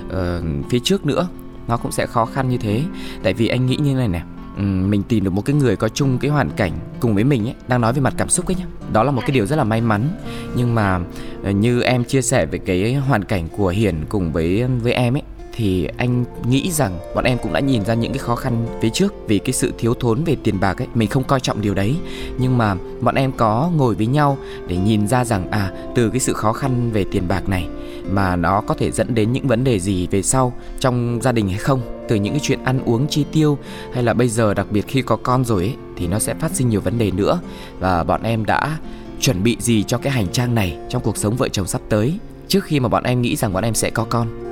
[0.06, 1.28] uh, phía trước nữa.
[1.68, 2.82] Nó cũng sẽ khó khăn như thế.
[3.22, 4.22] Tại vì anh nghĩ như này
[4.62, 7.54] mình tìm được một cái người có chung cái hoàn cảnh cùng với mình ấy,
[7.68, 8.66] đang nói về mặt cảm xúc ấy nhá.
[8.92, 10.08] Đó là một cái điều rất là may mắn.
[10.56, 11.00] Nhưng mà
[11.44, 15.16] ờ, như em chia sẻ về cái hoàn cảnh của Hiền cùng với với em
[15.16, 15.22] ấy
[15.56, 18.90] thì anh nghĩ rằng bọn em cũng đã nhìn ra những cái khó khăn phía
[18.90, 20.88] trước vì cái sự thiếu thốn về tiền bạc ấy.
[20.94, 21.96] Mình không coi trọng điều đấy
[22.38, 24.38] nhưng mà bọn em có ngồi với nhau
[24.68, 27.68] để nhìn ra rằng à từ cái sự khó khăn về tiền bạc này
[28.10, 31.48] mà nó có thể dẫn đến những vấn đề gì về sau trong gia đình
[31.48, 31.80] hay không?
[32.08, 33.58] Từ những cái chuyện ăn uống chi tiêu
[33.92, 36.50] hay là bây giờ đặc biệt khi có con rồi ấy, thì nó sẽ phát
[36.54, 37.40] sinh nhiều vấn đề nữa.
[37.80, 38.78] Và bọn em đã
[39.20, 42.18] chuẩn bị gì cho cái hành trang này trong cuộc sống vợ chồng sắp tới
[42.48, 44.45] trước khi mà bọn em nghĩ rằng bọn em sẽ có con?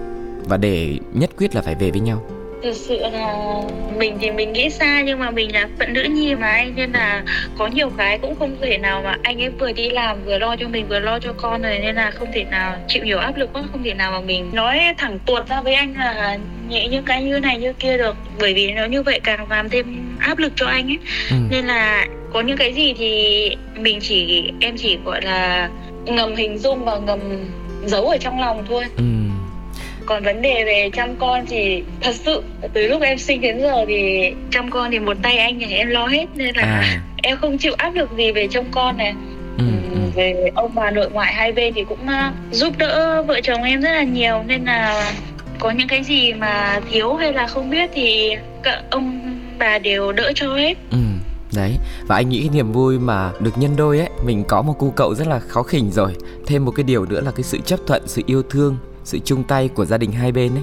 [0.49, 2.23] Và để nhất quyết là phải về với nhau.
[2.63, 3.35] Thực sự là
[3.97, 6.93] mình thì mình nghĩ xa nhưng mà mình là phận nữ nhi mà anh nên
[6.93, 7.23] là
[7.59, 10.57] có nhiều cái cũng không thể nào mà anh ấy vừa đi làm vừa lo
[10.57, 13.37] cho mình vừa lo cho con rồi nên là không thể nào chịu nhiều áp
[13.37, 16.89] lực quá không thể nào mà mình nói thẳng tuột ra với anh là nhẹ
[16.89, 18.17] như cái như này như kia được.
[18.41, 20.99] Bởi vì nó như vậy càng làm thêm áp lực cho anh ấy.
[21.31, 21.37] Ừ.
[21.51, 25.69] nên là có những cái gì thì mình chỉ em chỉ gọi là
[26.05, 27.21] ngầm hình dung và ngầm
[27.87, 28.85] giấu ở trong lòng thôi.
[28.97, 29.24] Ừ
[30.07, 33.85] còn vấn đề về chăm con thì thật sự từ lúc em sinh đến giờ
[33.89, 37.01] thì chăm con thì một tay anh nhà em lo hết nên là à.
[37.23, 39.15] em không chịu áp lực gì về trông con này
[39.59, 39.99] ừ, ừ.
[40.15, 42.07] về ông bà nội ngoại hai bên thì cũng
[42.51, 45.13] giúp đỡ vợ chồng em rất là nhiều nên là
[45.59, 48.37] có những cái gì mà thiếu hay là không biết thì
[48.91, 49.21] ông
[49.59, 50.99] bà đều đỡ cho hết ừ.
[51.57, 54.73] Đấy, và anh nghĩ cái niềm vui mà được nhân đôi ấy Mình có một
[54.79, 56.13] cu cậu rất là khó khỉnh rồi
[56.47, 59.43] Thêm một cái điều nữa là cái sự chấp thuận, sự yêu thương sự chung
[59.43, 60.63] tay của gia đình hai bên ấy.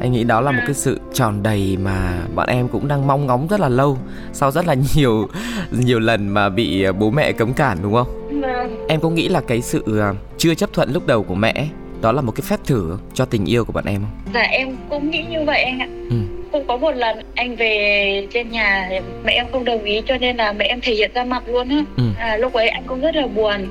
[0.00, 3.26] Anh nghĩ đó là một cái sự tròn đầy mà bọn em cũng đang mong
[3.26, 3.98] ngóng rất là lâu
[4.32, 5.28] sau rất là nhiều
[5.70, 8.40] nhiều lần mà bị à, bố mẹ cấm cản đúng không?
[8.40, 8.86] Vâng.
[8.88, 11.66] em có nghĩ là cái sự à, chưa chấp thuận lúc đầu của mẹ
[12.00, 14.32] đó là một cái phép thử cho tình yêu của bọn em không?
[14.34, 15.88] Dạ em cũng nghĩ như vậy anh ạ.
[16.10, 16.16] Ừ.
[16.52, 18.90] cũng có một lần anh về trên nhà
[19.24, 21.68] mẹ em không đồng ý cho nên là mẹ em thể hiện ra mặt luôn
[21.68, 21.84] á.
[21.96, 22.04] Ừ.
[22.18, 23.68] à, lúc ấy anh cũng rất là buồn.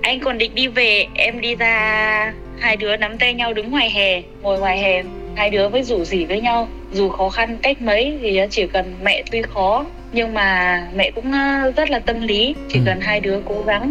[0.00, 3.90] Anh còn định đi về em đi ra hai đứa nắm tay nhau đứng ngoài
[3.90, 5.02] hè ngồi ngoài hè
[5.36, 8.94] hai đứa mới rủ rỉ với nhau dù khó khăn cách mấy thì chỉ cần
[9.02, 12.82] mẹ tuy khó nhưng mà mẹ cũng ờ, rất là tâm lý chỉ ừ.
[12.86, 13.90] cần hai đứa cố gắng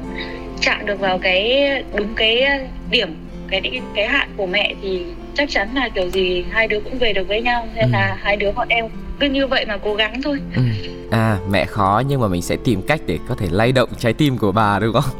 [0.61, 2.45] chạm được vào cái đúng cái
[2.91, 3.15] điểm
[3.49, 5.01] cái cái hạn của mẹ thì
[5.35, 7.89] chắc chắn là kiểu gì hai đứa cũng về được với nhau nên ừ.
[7.91, 8.85] là hai đứa bọn em
[9.23, 10.39] cứ như vậy mà cố gắng thôi.
[10.55, 10.61] Ừ.
[11.11, 14.13] à mẹ khó nhưng mà mình sẽ tìm cách để có thể lay động trái
[14.13, 15.15] tim của bà đúng không?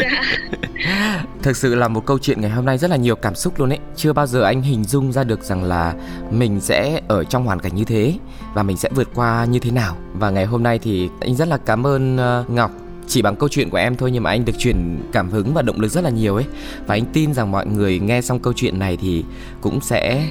[0.00, 1.24] Dạ.
[1.42, 3.72] thực sự là một câu chuyện ngày hôm nay rất là nhiều cảm xúc luôn
[3.72, 3.78] ấy.
[3.96, 5.94] Chưa bao giờ anh hình dung ra được rằng là
[6.30, 8.14] mình sẽ ở trong hoàn cảnh như thế
[8.54, 9.96] và mình sẽ vượt qua như thế nào.
[10.12, 12.70] Và ngày hôm nay thì anh rất là cảm ơn uh, ngọc.
[13.08, 14.76] Chỉ bằng câu chuyện của em thôi nhưng mà anh được truyền
[15.12, 16.44] cảm hứng và động lực rất là nhiều ấy.
[16.86, 19.24] Và anh tin rằng mọi người nghe xong câu chuyện này thì
[19.60, 20.26] cũng sẽ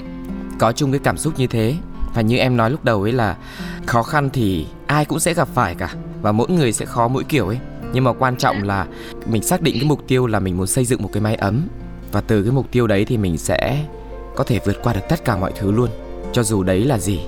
[0.60, 1.76] có chung cái cảm xúc như thế
[2.14, 3.38] và như em nói lúc đầu ấy là
[3.86, 5.94] khó khăn thì ai cũng sẽ gặp phải cả.
[6.22, 7.60] Và mỗi người sẽ khó mỗi kiểu ấy.
[7.94, 8.88] Nhưng mà quan trọng là
[9.26, 11.68] mình xác định cái mục tiêu là mình muốn xây dựng một cái mái ấm.
[12.12, 13.86] Và từ cái mục tiêu đấy thì mình sẽ
[14.36, 15.90] có thể vượt qua được tất cả mọi thứ luôn.
[16.34, 17.20] Cho dù đấy là gì,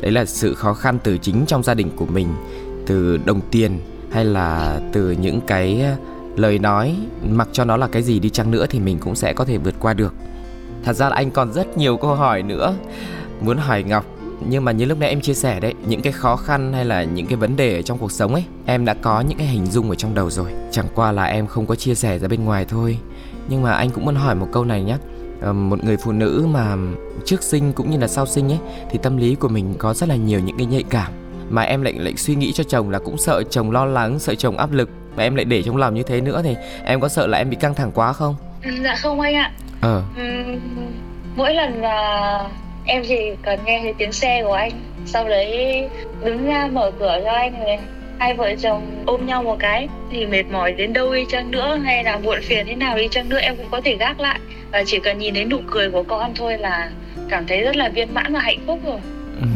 [0.00, 2.28] đấy là sự khó khăn từ chính trong gia đình của mình,
[2.86, 5.96] từ đồng tiền hay là từ những cái ờ,
[6.36, 6.96] lời nói,
[7.30, 9.58] mặc cho nó là cái gì đi chăng nữa thì mình cũng sẽ có thể
[9.58, 10.14] vượt qua được.
[10.84, 12.74] Thật ra là anh còn rất nhiều câu hỏi nữa.
[13.40, 14.04] Muốn hỏi ngọc
[14.48, 17.02] nhưng mà như lúc nãy em chia sẻ đấy những cái khó khăn hay là
[17.02, 19.66] những cái vấn đề ở trong cuộc sống ấy em đã có những cái hình
[19.66, 20.52] dung ở trong đầu rồi.
[20.70, 22.98] Chẳng qua là em không có chia sẻ ra bên ngoài thôi.
[23.48, 24.96] Nhưng mà anh cũng muốn hỏi một câu này nhé
[25.40, 26.76] ờ, một người phụ nữ mà
[27.24, 28.58] trước sinh cũng như là sau sinh ấy
[28.90, 31.12] thì tâm lý của mình có rất là nhiều những cái nhạy cảm.
[31.50, 34.34] Mà em lại lại suy nghĩ cho chồng là cũng sợ chồng lo lắng sợ
[34.34, 34.90] chồng áp lực.
[35.14, 37.50] Và em lại để trong lòng như thế nữa thì em có sợ là em
[37.50, 38.36] bị căng thẳng quá không?
[38.64, 39.52] Ừ, dạ không anh ạ.
[39.80, 40.02] Ờ.
[40.16, 40.22] Ừ,
[41.36, 42.48] mỗi lần là
[42.88, 44.72] em chỉ cần nghe thấy tiếng xe của anh.
[45.06, 45.88] Sau đấy
[46.24, 47.78] đứng ra mở cửa cho anh rồi
[48.18, 49.88] hai vợ chồng ôm nhau một cái.
[50.10, 53.08] Thì mệt mỏi đến đâu đi chăng nữa hay là muộn phiền thế nào đi
[53.10, 54.40] chăng nữa em cũng có thể gác lại.
[54.72, 56.90] Và chỉ cần nhìn thấy nụ cười của con thôi là
[57.28, 59.00] cảm thấy rất là viên mãn và hạnh phúc rồi.
[59.40, 59.46] Ừ.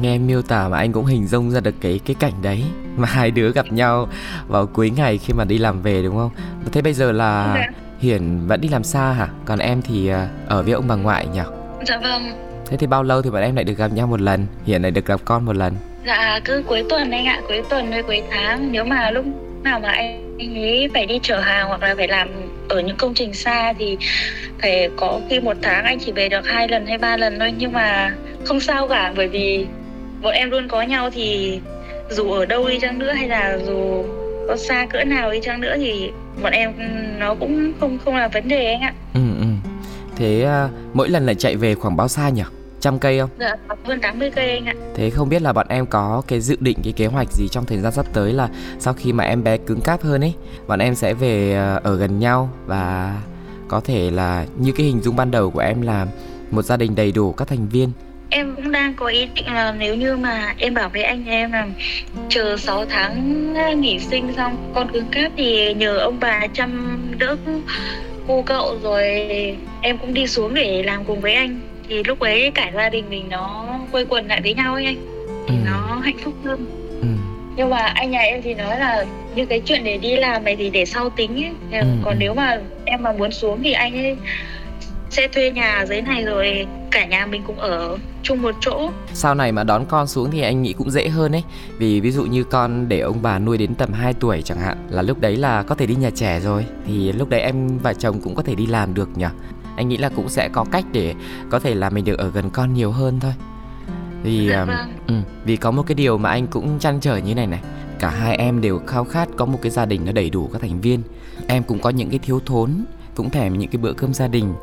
[0.00, 2.62] nghe em miêu tả mà anh cũng hình dung ra được cái cái cảnh đấy.
[2.96, 4.08] Mà hai đứa gặp nhau
[4.48, 6.30] vào cuối ngày khi mà đi làm về đúng không?
[6.72, 7.68] Thế bây giờ là dạ.
[8.00, 9.28] hiển vẫn đi làm xa hả?
[9.44, 11.40] Còn em thì à, ở với ông bà ngoại nhỉ?
[11.86, 14.46] Dạ vâng thế thì bao lâu thì bọn em lại được gặp nhau một lần
[14.66, 15.74] hiển lại được gặp con một lần
[16.06, 19.24] dạ cứ cuối tuần anh ạ cuối tuần với cuối tháng nếu mà lúc
[19.62, 22.28] nào mà anh, ấy phải đi chở hàng hoặc là phải làm
[22.68, 23.96] ở những công trình xa thì
[24.62, 27.52] phải có khi một tháng anh chỉ về được hai lần hay ba lần thôi
[27.58, 29.66] nhưng mà không sao cả bởi vì
[30.22, 31.60] bọn em luôn có nhau thì
[32.10, 34.04] dù ở đâu đi chăng nữa hay là dù
[34.48, 36.10] có xa cỡ nào đi chăng nữa thì
[36.42, 36.72] bọn em
[37.18, 38.92] nó cũng không không là vấn đề anh ạ.
[39.14, 39.20] Ừ.
[40.16, 42.42] Thế uh, mỗi lần là chạy về khoảng bao xa nhỉ?
[42.82, 43.30] trăm cây không?
[43.38, 44.74] Dạ, hơn 80 cây anh ạ.
[44.94, 47.66] Thế không biết là bọn em có cái dự định cái kế hoạch gì trong
[47.66, 48.48] thời gian sắp tới là
[48.78, 50.34] sau khi mà em bé cứng cáp hơn ấy,
[50.66, 53.16] bọn em sẽ về ờ, ở gần nhau và
[53.68, 56.06] có thể là như cái hình dung ban đầu của em là
[56.50, 57.92] một gia đình đầy đủ các thành viên
[58.30, 61.52] em cũng đang có ý định là nếu như mà em bảo với anh em
[61.52, 61.66] là
[62.28, 67.36] chờ 6 tháng nghỉ sinh xong con cứng cáp thì nhờ ông bà chăm đỡ
[68.28, 69.04] cô cậu rồi
[69.80, 73.04] em cũng đi xuống để làm cùng với anh thì lúc ấy cả gia đình
[73.10, 74.96] mình nó quây quần lại với nhau ấy anh
[75.48, 75.62] thì ừ.
[75.66, 76.66] nó hạnh phúc hơn
[77.00, 77.06] ừ.
[77.56, 79.04] nhưng mà anh nhà em thì nói là
[79.34, 81.86] như cái chuyện để đi làm này thì để sau tính ấy ừ.
[82.04, 82.18] còn ừ.
[82.18, 84.16] nếu mà em mà muốn xuống thì anh ấy
[85.12, 88.90] sẽ thuê nhà dưới này rồi cả nhà mình cũng ở chung một chỗ.
[89.12, 91.42] Sau này mà đón con xuống thì anh nghĩ cũng dễ hơn ấy.
[91.78, 94.76] Vì ví dụ như con để ông bà nuôi đến tầm 2 tuổi chẳng hạn
[94.90, 96.66] là lúc đấy là có thể đi nhà trẻ rồi.
[96.86, 99.26] Thì lúc đấy em và chồng cũng có thể đi làm được nhỉ?
[99.76, 101.14] Anh nghĩ là cũng sẽ có cách để
[101.50, 103.32] có thể là mình được ở gần con nhiều hơn thôi.
[104.22, 104.92] Vì dạ vâng.
[105.08, 107.60] um, vì có một cái điều mà anh cũng chăn trở như này này.
[107.98, 110.62] Cả hai em đều khao khát có một cái gia đình nó đầy đủ các
[110.62, 111.02] thành viên.
[111.46, 114.54] Em cũng có những cái thiếu thốn cũng thèm những cái bữa cơm gia đình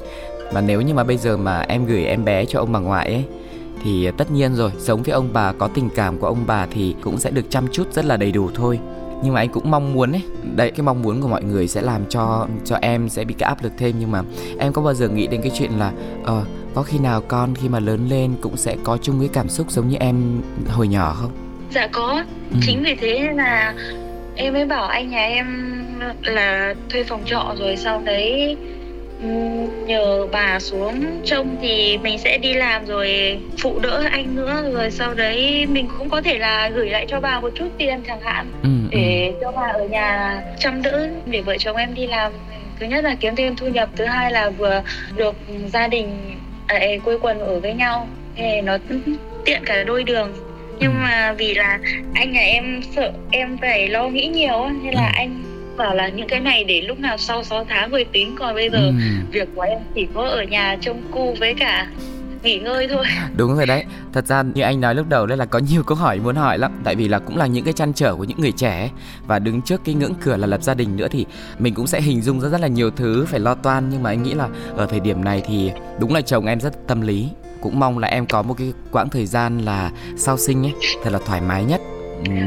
[0.51, 3.07] và nếu như mà bây giờ mà em gửi em bé cho ông bà ngoại
[3.07, 3.23] ấy
[3.83, 6.95] thì tất nhiên rồi sống với ông bà có tình cảm của ông bà thì
[7.01, 8.79] cũng sẽ được chăm chút rất là đầy đủ thôi.
[9.23, 10.21] Nhưng mà anh cũng mong muốn ấy
[10.55, 13.47] đấy cái mong muốn của mọi người sẽ làm cho cho em sẽ bị cái
[13.47, 13.95] áp lực thêm.
[13.99, 14.21] Nhưng mà
[14.59, 15.91] em có bao giờ nghĩ đến cái chuyện là
[16.23, 19.29] ờ uh, có khi nào con khi mà lớn lên cũng sẽ có chung cái
[19.33, 21.31] cảm xúc giống như em hồi nhỏ không?
[21.71, 22.23] Dạ có.
[22.51, 22.57] Ừ.
[22.61, 23.73] chính vì thế là
[24.35, 25.45] em mới bảo anh nhà em
[26.23, 28.57] là thuê phòng trọ rồi sau đấy
[29.85, 34.91] nhờ bà xuống trông thì mình sẽ đi làm rồi phụ đỡ anh nữa rồi
[34.91, 38.21] sau đấy mình cũng có thể là gửi lại cho bà một chút tiền chẳng
[38.21, 39.39] hạn ừ, để ừ.
[39.41, 42.31] cho bà ở nhà chăm đỡ để vợ chồng em đi làm
[42.79, 44.83] thứ nhất là kiếm thêm thu nhập thứ hai là vừa
[45.15, 45.35] được
[45.73, 46.35] gia đình
[46.67, 48.77] à, quây quần ở với nhau thì nó
[49.45, 50.33] tiện cả đôi đường
[50.79, 50.97] nhưng ừ.
[51.03, 51.79] mà vì là
[52.13, 55.11] anh nhà em sợ em phải lo nghĩ nhiều nên là ừ.
[55.15, 55.48] anh
[55.79, 58.69] bảo là những cái này để lúc nào sau 6 tháng rồi tính còn bây
[58.69, 58.93] giờ ừ.
[59.31, 61.87] việc của em chỉ có ở nhà trông cu với cả
[62.43, 63.05] nghỉ ngơi thôi.
[63.37, 63.83] Đúng rồi đấy.
[64.13, 66.57] Thật ra như anh nói lúc đầu đây là có nhiều câu hỏi muốn hỏi
[66.57, 66.71] lắm.
[66.83, 68.89] Tại vì là cũng là những cái chăn trở của những người trẻ
[69.27, 71.25] và đứng trước cái ngưỡng cửa là lập gia đình nữa thì
[71.59, 73.89] mình cũng sẽ hình dung ra rất là nhiều thứ phải lo toan.
[73.89, 76.87] Nhưng mà anh nghĩ là ở thời điểm này thì đúng là chồng em rất
[76.87, 77.29] tâm lý.
[77.61, 81.09] Cũng mong là em có một cái quãng thời gian là sau sinh ấy thật
[81.09, 81.81] là thoải mái nhất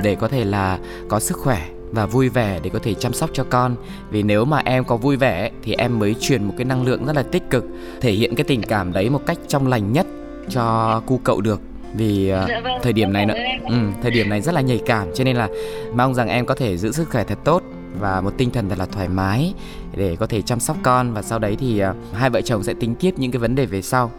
[0.02, 3.30] để có thể là có sức khỏe và vui vẻ để có thể chăm sóc
[3.32, 3.76] cho con.
[4.10, 7.06] Vì nếu mà em có vui vẻ thì em mới truyền một cái năng lượng
[7.06, 7.64] rất là tích cực
[8.00, 10.06] thể hiện cái tình cảm đấy một cách trong lành nhất
[10.48, 11.60] cho cu cậu được.
[11.96, 13.34] Vì uh, dạ vâng, thời điểm này nữa
[13.68, 15.48] ừ, thời điểm này rất là nhạy cảm cho nên là
[15.94, 17.62] mong rằng em có thể giữ sức khỏe thật tốt
[18.00, 19.54] và một tinh thần thật là thoải mái
[19.96, 21.12] để có thể chăm sóc con.
[21.12, 23.66] Và sau đấy thì uh, hai vợ chồng sẽ tính tiếp những cái vấn đề
[23.66, 24.10] về sau.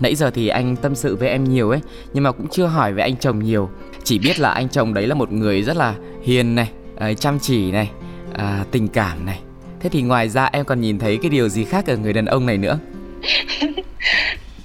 [0.00, 1.80] Nãy giờ thì anh tâm sự với em nhiều ấy
[2.12, 3.70] nhưng mà cũng chưa hỏi về anh chồng nhiều.
[4.04, 7.38] Chỉ biết là anh chồng đấy là một người rất là hiền này uh, chăm
[7.38, 7.90] chỉ này
[8.30, 9.38] uh, tình cảm này.
[9.80, 12.26] Thế thì ngoài ra em còn nhìn thấy cái điều gì khác ở người đàn
[12.26, 12.78] ông này nữa?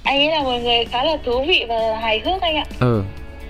[0.02, 2.64] Anh ấy là một người khá là thú vị và hài hước anh ạ.
[2.80, 3.02] Ừ.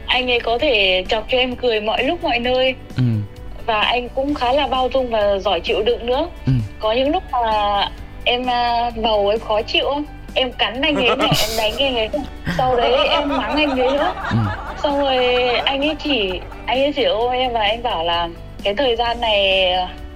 [0.07, 2.75] Anh ấy có thể chọc cho em cười mọi lúc mọi nơi.
[2.97, 3.03] Ừ.
[3.67, 6.29] và anh cũng khá là bao dung và giỏi chịu đựng nữa.
[6.47, 6.53] Ừ.
[6.81, 7.89] có những lúc mà
[8.25, 9.87] em uh, bầu ấy khó chịu
[10.35, 12.09] em cắn anh ấy này em đánh anh ấy.
[12.59, 14.15] Sau đấy em mắng anh ấy nữa.
[14.31, 14.37] Ừ.
[14.83, 18.29] xong rồi anh ấy chỉ anh ấy chỉ ôm em và anh bảo là
[18.65, 19.73] cái thời gian này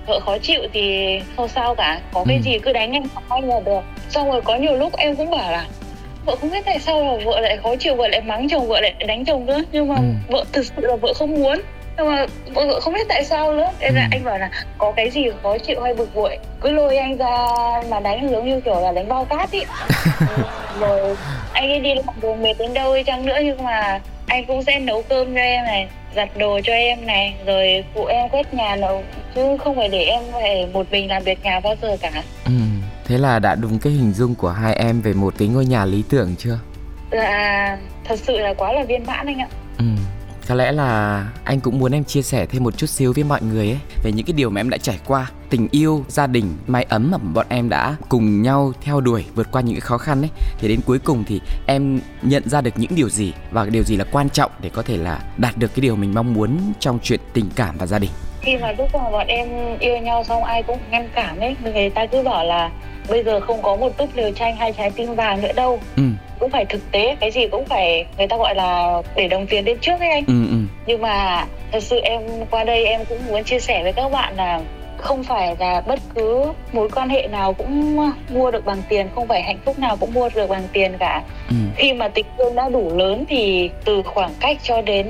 [0.06, 2.42] vợ khó chịu thì không sao cả có cái ừ.
[2.42, 5.52] gì cứ đánh anh anh là được xong rồi có nhiều lúc em cũng bảo
[5.52, 5.66] là
[6.24, 8.80] vợ không biết tại sao là vợ lại khó chịu vợ lại mắng chồng vợ
[8.80, 10.02] lại đánh chồng nữa nhưng mà ừ.
[10.28, 11.60] vợ thực sự là vợ không muốn
[11.96, 14.08] nhưng mà vợ không biết tại sao nữa nên là ừ.
[14.10, 17.46] anh bảo là có cái gì khó chịu hay bực bội cứ lôi anh ra
[17.88, 19.60] mà đánh giống như kiểu là đánh bao cát ý
[20.80, 21.16] rồi
[21.52, 24.00] anh ấy đi làm đường mệt đến đâu đi chăng nữa nhưng mà
[24.32, 28.04] anh cũng sẽ nấu cơm cho em này giặt đồ cho em này rồi phụ
[28.04, 29.02] em quét nhà nấu
[29.34, 32.22] chứ không phải để em phải một mình làm việc nhà bao giờ cả.
[32.44, 32.52] Ừ.
[33.04, 35.84] thế là đã đúng cái hình dung của hai em về một cái ngôi nhà
[35.84, 36.58] lý tưởng chưa?
[37.12, 39.48] Dạ thật sự là quá là viên mãn anh ạ.
[39.78, 39.84] Ừ
[40.52, 43.42] có lẽ là anh cũng muốn em chia sẻ thêm một chút xíu với mọi
[43.42, 45.30] người ấy, về những cái điều mà em đã trải qua.
[45.50, 49.48] Tình yêu, gia đình, mái ấm mà bọn em đã cùng nhau theo đuổi vượt
[49.52, 50.30] qua những cái khó khăn ấy.
[50.58, 53.96] Thì đến cuối cùng thì em nhận ra được những điều gì và điều gì
[53.96, 56.98] là quan trọng để có thể là đạt được cái điều mình mong muốn trong
[57.02, 58.10] chuyện tình cảm và gia đình
[58.42, 61.90] khi mà lúc mà bọn em yêu nhau xong ai cũng ngăn cản ấy người
[61.90, 62.70] ta cứ bảo là
[63.08, 65.80] bây giờ không có một túp liều tranh hay trái tim vàng nữa đâu.
[65.96, 66.02] Ừ.
[66.38, 69.64] Cũng phải thực tế cái gì cũng phải người ta gọi là để đồng tiền
[69.64, 70.24] đến trước ấy anh.
[70.26, 70.56] Ừ, ừ.
[70.86, 74.36] nhưng mà thật sự em qua đây em cũng muốn chia sẻ với các bạn
[74.36, 74.60] là
[75.02, 77.96] không phải là bất cứ mối quan hệ nào cũng
[78.34, 81.22] mua được bằng tiền không phải hạnh phúc nào cũng mua được bằng tiền cả.
[81.48, 81.56] Ừ.
[81.76, 85.06] khi mà tình yêu đã đủ lớn thì từ khoảng cách cho đến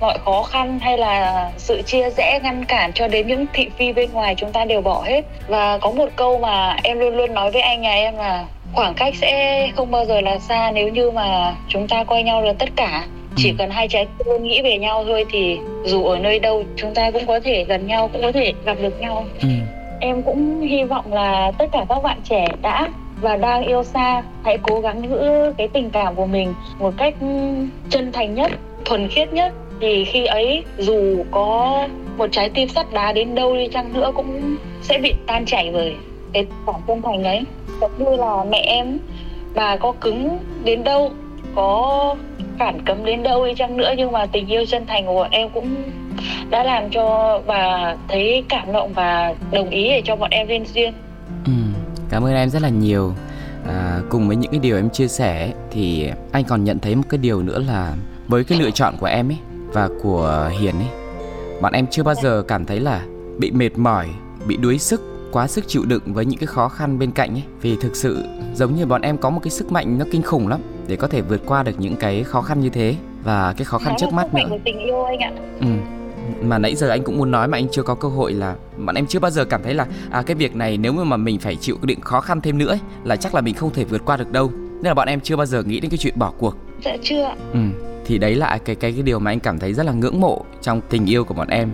[0.00, 3.92] mọi khó khăn hay là sự chia rẽ ngăn cản cho đến những thị phi
[3.92, 5.22] bên ngoài chúng ta đều bỏ hết.
[5.48, 8.94] Và có một câu mà em luôn luôn nói với anh nhà em là khoảng
[8.94, 12.52] cách sẽ không bao giờ là xa nếu như mà chúng ta coi nhau là
[12.58, 13.54] tất cả chỉ ừ.
[13.58, 17.10] cần hai trái tim nghĩ về nhau thôi thì dù ở nơi đâu chúng ta
[17.10, 19.48] cũng có thể gần nhau cũng có thể gặp được nhau ừ.
[20.00, 22.88] em cũng hy vọng là tất cả các bạn trẻ đã
[23.20, 27.14] và đang yêu xa hãy cố gắng giữ cái tình cảm của mình một cách
[27.90, 28.52] chân thành nhất
[28.84, 33.56] thuần khiết nhất thì khi ấy dù có một trái tim sắt đá đến đâu
[33.56, 35.94] đi chăng nữa cũng sẽ bị tan chảy bởi
[36.32, 37.40] cái cảm chân thành ấy
[37.80, 38.98] giống như là mẹ em
[39.54, 41.10] bà có cứng đến đâu
[41.54, 42.16] có
[42.62, 45.30] cản cấm đến đâu đi chăng nữa nhưng mà tình yêu chân thành của bọn
[45.30, 45.74] em cũng
[46.50, 50.64] đã làm cho bà thấy cảm động và đồng ý để cho bọn em lên
[50.74, 50.92] duyên
[51.46, 51.52] ừ,
[52.10, 53.14] cảm ơn em rất là nhiều.
[53.68, 57.02] À, cùng với những cái điều em chia sẻ thì anh còn nhận thấy một
[57.08, 57.94] cái điều nữa là
[58.28, 59.38] với cái lựa chọn của em ấy
[59.72, 60.88] và của hiền ấy
[61.60, 63.02] bọn em chưa bao giờ cảm thấy là
[63.38, 64.08] bị mệt mỏi
[64.46, 65.00] bị đuối sức
[65.32, 67.42] quá sức chịu đựng với những cái khó khăn bên cạnh ấy.
[67.60, 70.48] Vì thực sự giống như bọn em có một cái sức mạnh nó kinh khủng
[70.48, 73.64] lắm để có thể vượt qua được những cái khó khăn như thế và cái
[73.64, 74.56] khó khăn trước mắt nữa.
[74.64, 75.32] tình yêu anh ạ.
[75.60, 75.66] Ừ.
[76.42, 78.94] Mà nãy giờ anh cũng muốn nói mà anh chưa có cơ hội là bọn
[78.94, 81.56] em chưa bao giờ cảm thấy là à cái việc này nếu mà mình phải
[81.56, 84.16] chịu định khó khăn thêm nữa ấy, là chắc là mình không thể vượt qua
[84.16, 84.50] được đâu.
[84.56, 86.56] Nên là bọn em chưa bao giờ nghĩ đến cái chuyện bỏ cuộc.
[86.84, 87.60] Dạ chưa ừ.
[88.04, 90.44] Thì đấy là cái cái cái điều mà anh cảm thấy rất là ngưỡng mộ
[90.62, 91.70] trong tình yêu của bọn em.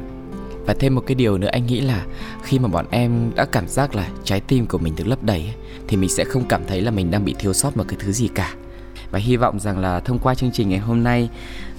[0.67, 2.07] Và thêm một cái điều nữa anh nghĩ là
[2.43, 5.53] khi mà bọn em đã cảm giác là trái tim của mình được lấp đầy
[5.89, 8.13] thì mình sẽ không cảm thấy là mình đang bị thiếu sót một cái thứ
[8.13, 8.55] gì cả
[9.11, 11.29] và hy vọng rằng là thông qua chương trình ngày hôm nay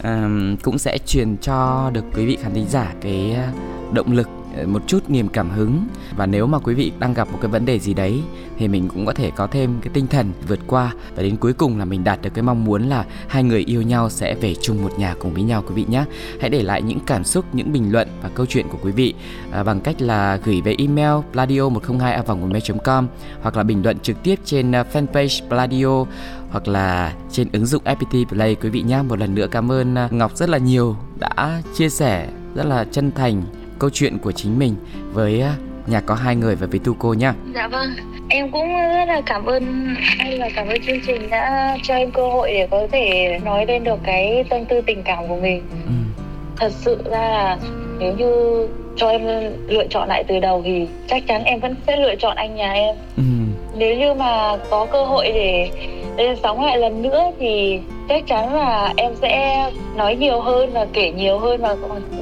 [0.04, 3.48] um, cũng sẽ truyền cho được quý vị khán thính giả cái ờ,
[3.94, 4.30] động lực
[4.66, 5.88] một chút niềm cảm hứng.
[6.18, 8.22] Và nếu mà quý vị đang gặp một cái vấn đề gì đấy
[8.58, 10.94] thì mình cũng có thể có thêm cái tinh thần vượt qua.
[11.16, 13.82] Và đến cuối cùng là mình đạt được cái mong muốn là hai người yêu
[13.82, 16.06] nhau sẽ về chung một nhà cùng với nhau quý vị nhé
[16.40, 19.14] hãy để lại những cảm xúc những bình luận và câu chuyện của quý vị
[19.52, 22.24] à, bằng cách là gửi về email pladio 102 a
[22.84, 23.08] com
[23.42, 26.06] hoặc là bình luận trực tiếp trên à, fanpage pladio
[26.50, 29.02] hoặc là trên ứng dụng FPT Play quý vị nhé.
[29.02, 32.86] Một lần nữa cảm ơn à, Ngọc rất là nhiều đã chia sẻ rất là
[32.92, 33.44] chân thành
[33.80, 34.76] câu chuyện của chính mình
[35.14, 35.56] với à,
[35.88, 37.34] nhà có hai người và với tu cô nha.
[37.56, 37.90] Dạ vâng,
[38.30, 42.12] em cũng rất là cảm ơn anh và cảm ơn chương trình đã cho em
[42.12, 45.64] cơ hội để có thể nói lên được cái tâm tư tình cảm của mình.
[45.86, 45.92] Ừ.
[46.58, 47.58] Thật sự ra là
[48.00, 49.22] nếu như cho em
[49.68, 52.74] lựa chọn lại từ đầu thì chắc chắn em vẫn sẽ lựa chọn anh nhà
[52.74, 52.96] em.
[53.18, 53.24] Ừ.
[53.78, 55.70] Nếu như mà có cơ hội để
[56.18, 57.80] lên sóng lại lần nữa thì
[58.10, 59.64] chắc chắn là em sẽ
[59.96, 61.76] nói nhiều hơn và kể nhiều hơn và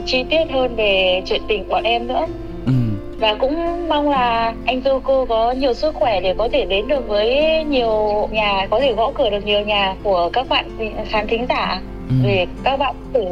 [0.06, 2.26] chi tiết hơn về chuyện tình bọn em nữa
[2.66, 2.72] ừ.
[3.20, 6.88] và cũng mong là anh Du cô có nhiều sức khỏe để có thể đến
[6.88, 10.70] được với nhiều nhà có thể gõ cửa được nhiều nhà của các bạn
[11.10, 12.16] khán thính giả ừ.
[12.24, 13.26] để các bạn thử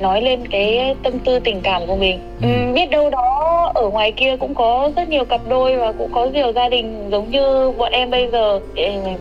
[0.00, 2.48] nói lên cái tâm tư tình cảm của mình ừ.
[2.48, 6.12] Ừ, biết đâu đó ở ngoài kia cũng có rất nhiều cặp đôi và cũng
[6.12, 8.60] có nhiều gia đình giống như bọn em bây giờ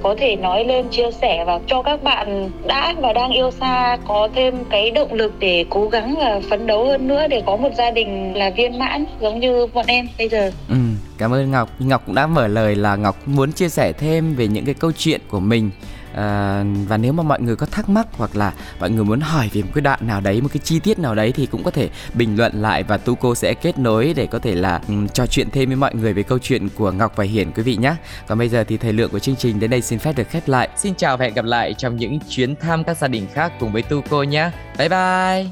[0.03, 3.97] có thể nói lên chia sẻ và cho các bạn đã và đang yêu xa
[4.07, 7.57] có thêm cái động lực để cố gắng và phấn đấu hơn nữa để có
[7.57, 10.75] một gia đình là viên mãn giống như bọn em bây giờ ừ.
[11.17, 11.69] Cảm ơn Ngọc.
[11.79, 14.91] Ngọc cũng đã mở lời là Ngọc muốn chia sẻ thêm về những cái câu
[14.91, 15.69] chuyện của mình
[16.17, 19.49] à, và nếu mà mọi người có thắc mắc hoặc là mọi người muốn hỏi
[19.53, 21.71] về một cái đoạn nào đấy một cái chi tiết nào đấy thì cũng có
[21.71, 25.07] thể bình luận lại và tu cô sẽ kết nối để có thể là um,
[25.07, 27.75] trò chuyện thêm với mọi người về câu chuyện của ngọc và hiển quý vị
[27.75, 27.95] nhé
[28.27, 30.47] còn bây giờ thì thời lượng của chương trình đến đây xin phép được khép
[30.47, 30.69] lại.
[30.77, 33.71] Xin chào và hẹn gặp lại trong những chuyến thăm các gia đình khác cùng
[33.71, 35.45] với tu cô nhé bye bye.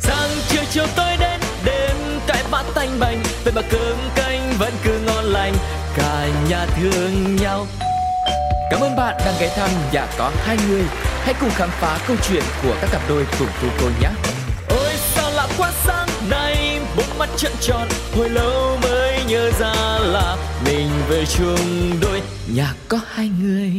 [0.00, 1.96] Sáng chiều chiều tôi đến đêm
[2.26, 5.54] cãi vã tanh bành vậy mà cơm canh vẫn cứ ngon lành
[5.96, 7.66] cả nhà thương nhau
[8.70, 10.82] Cảm ơn bạn đang ghé thăm nhà có hai người.
[11.24, 14.08] Hãy cùng khám phá câu chuyện của các cặp đôi cùng tu cô nhé.
[14.68, 19.74] Ôi sao lạ quá sáng nay, bốn mắt trợn tròn, hồi lâu mới nhớ ra
[20.00, 22.22] là mình về chung đôi
[22.54, 23.72] nhà có hai người.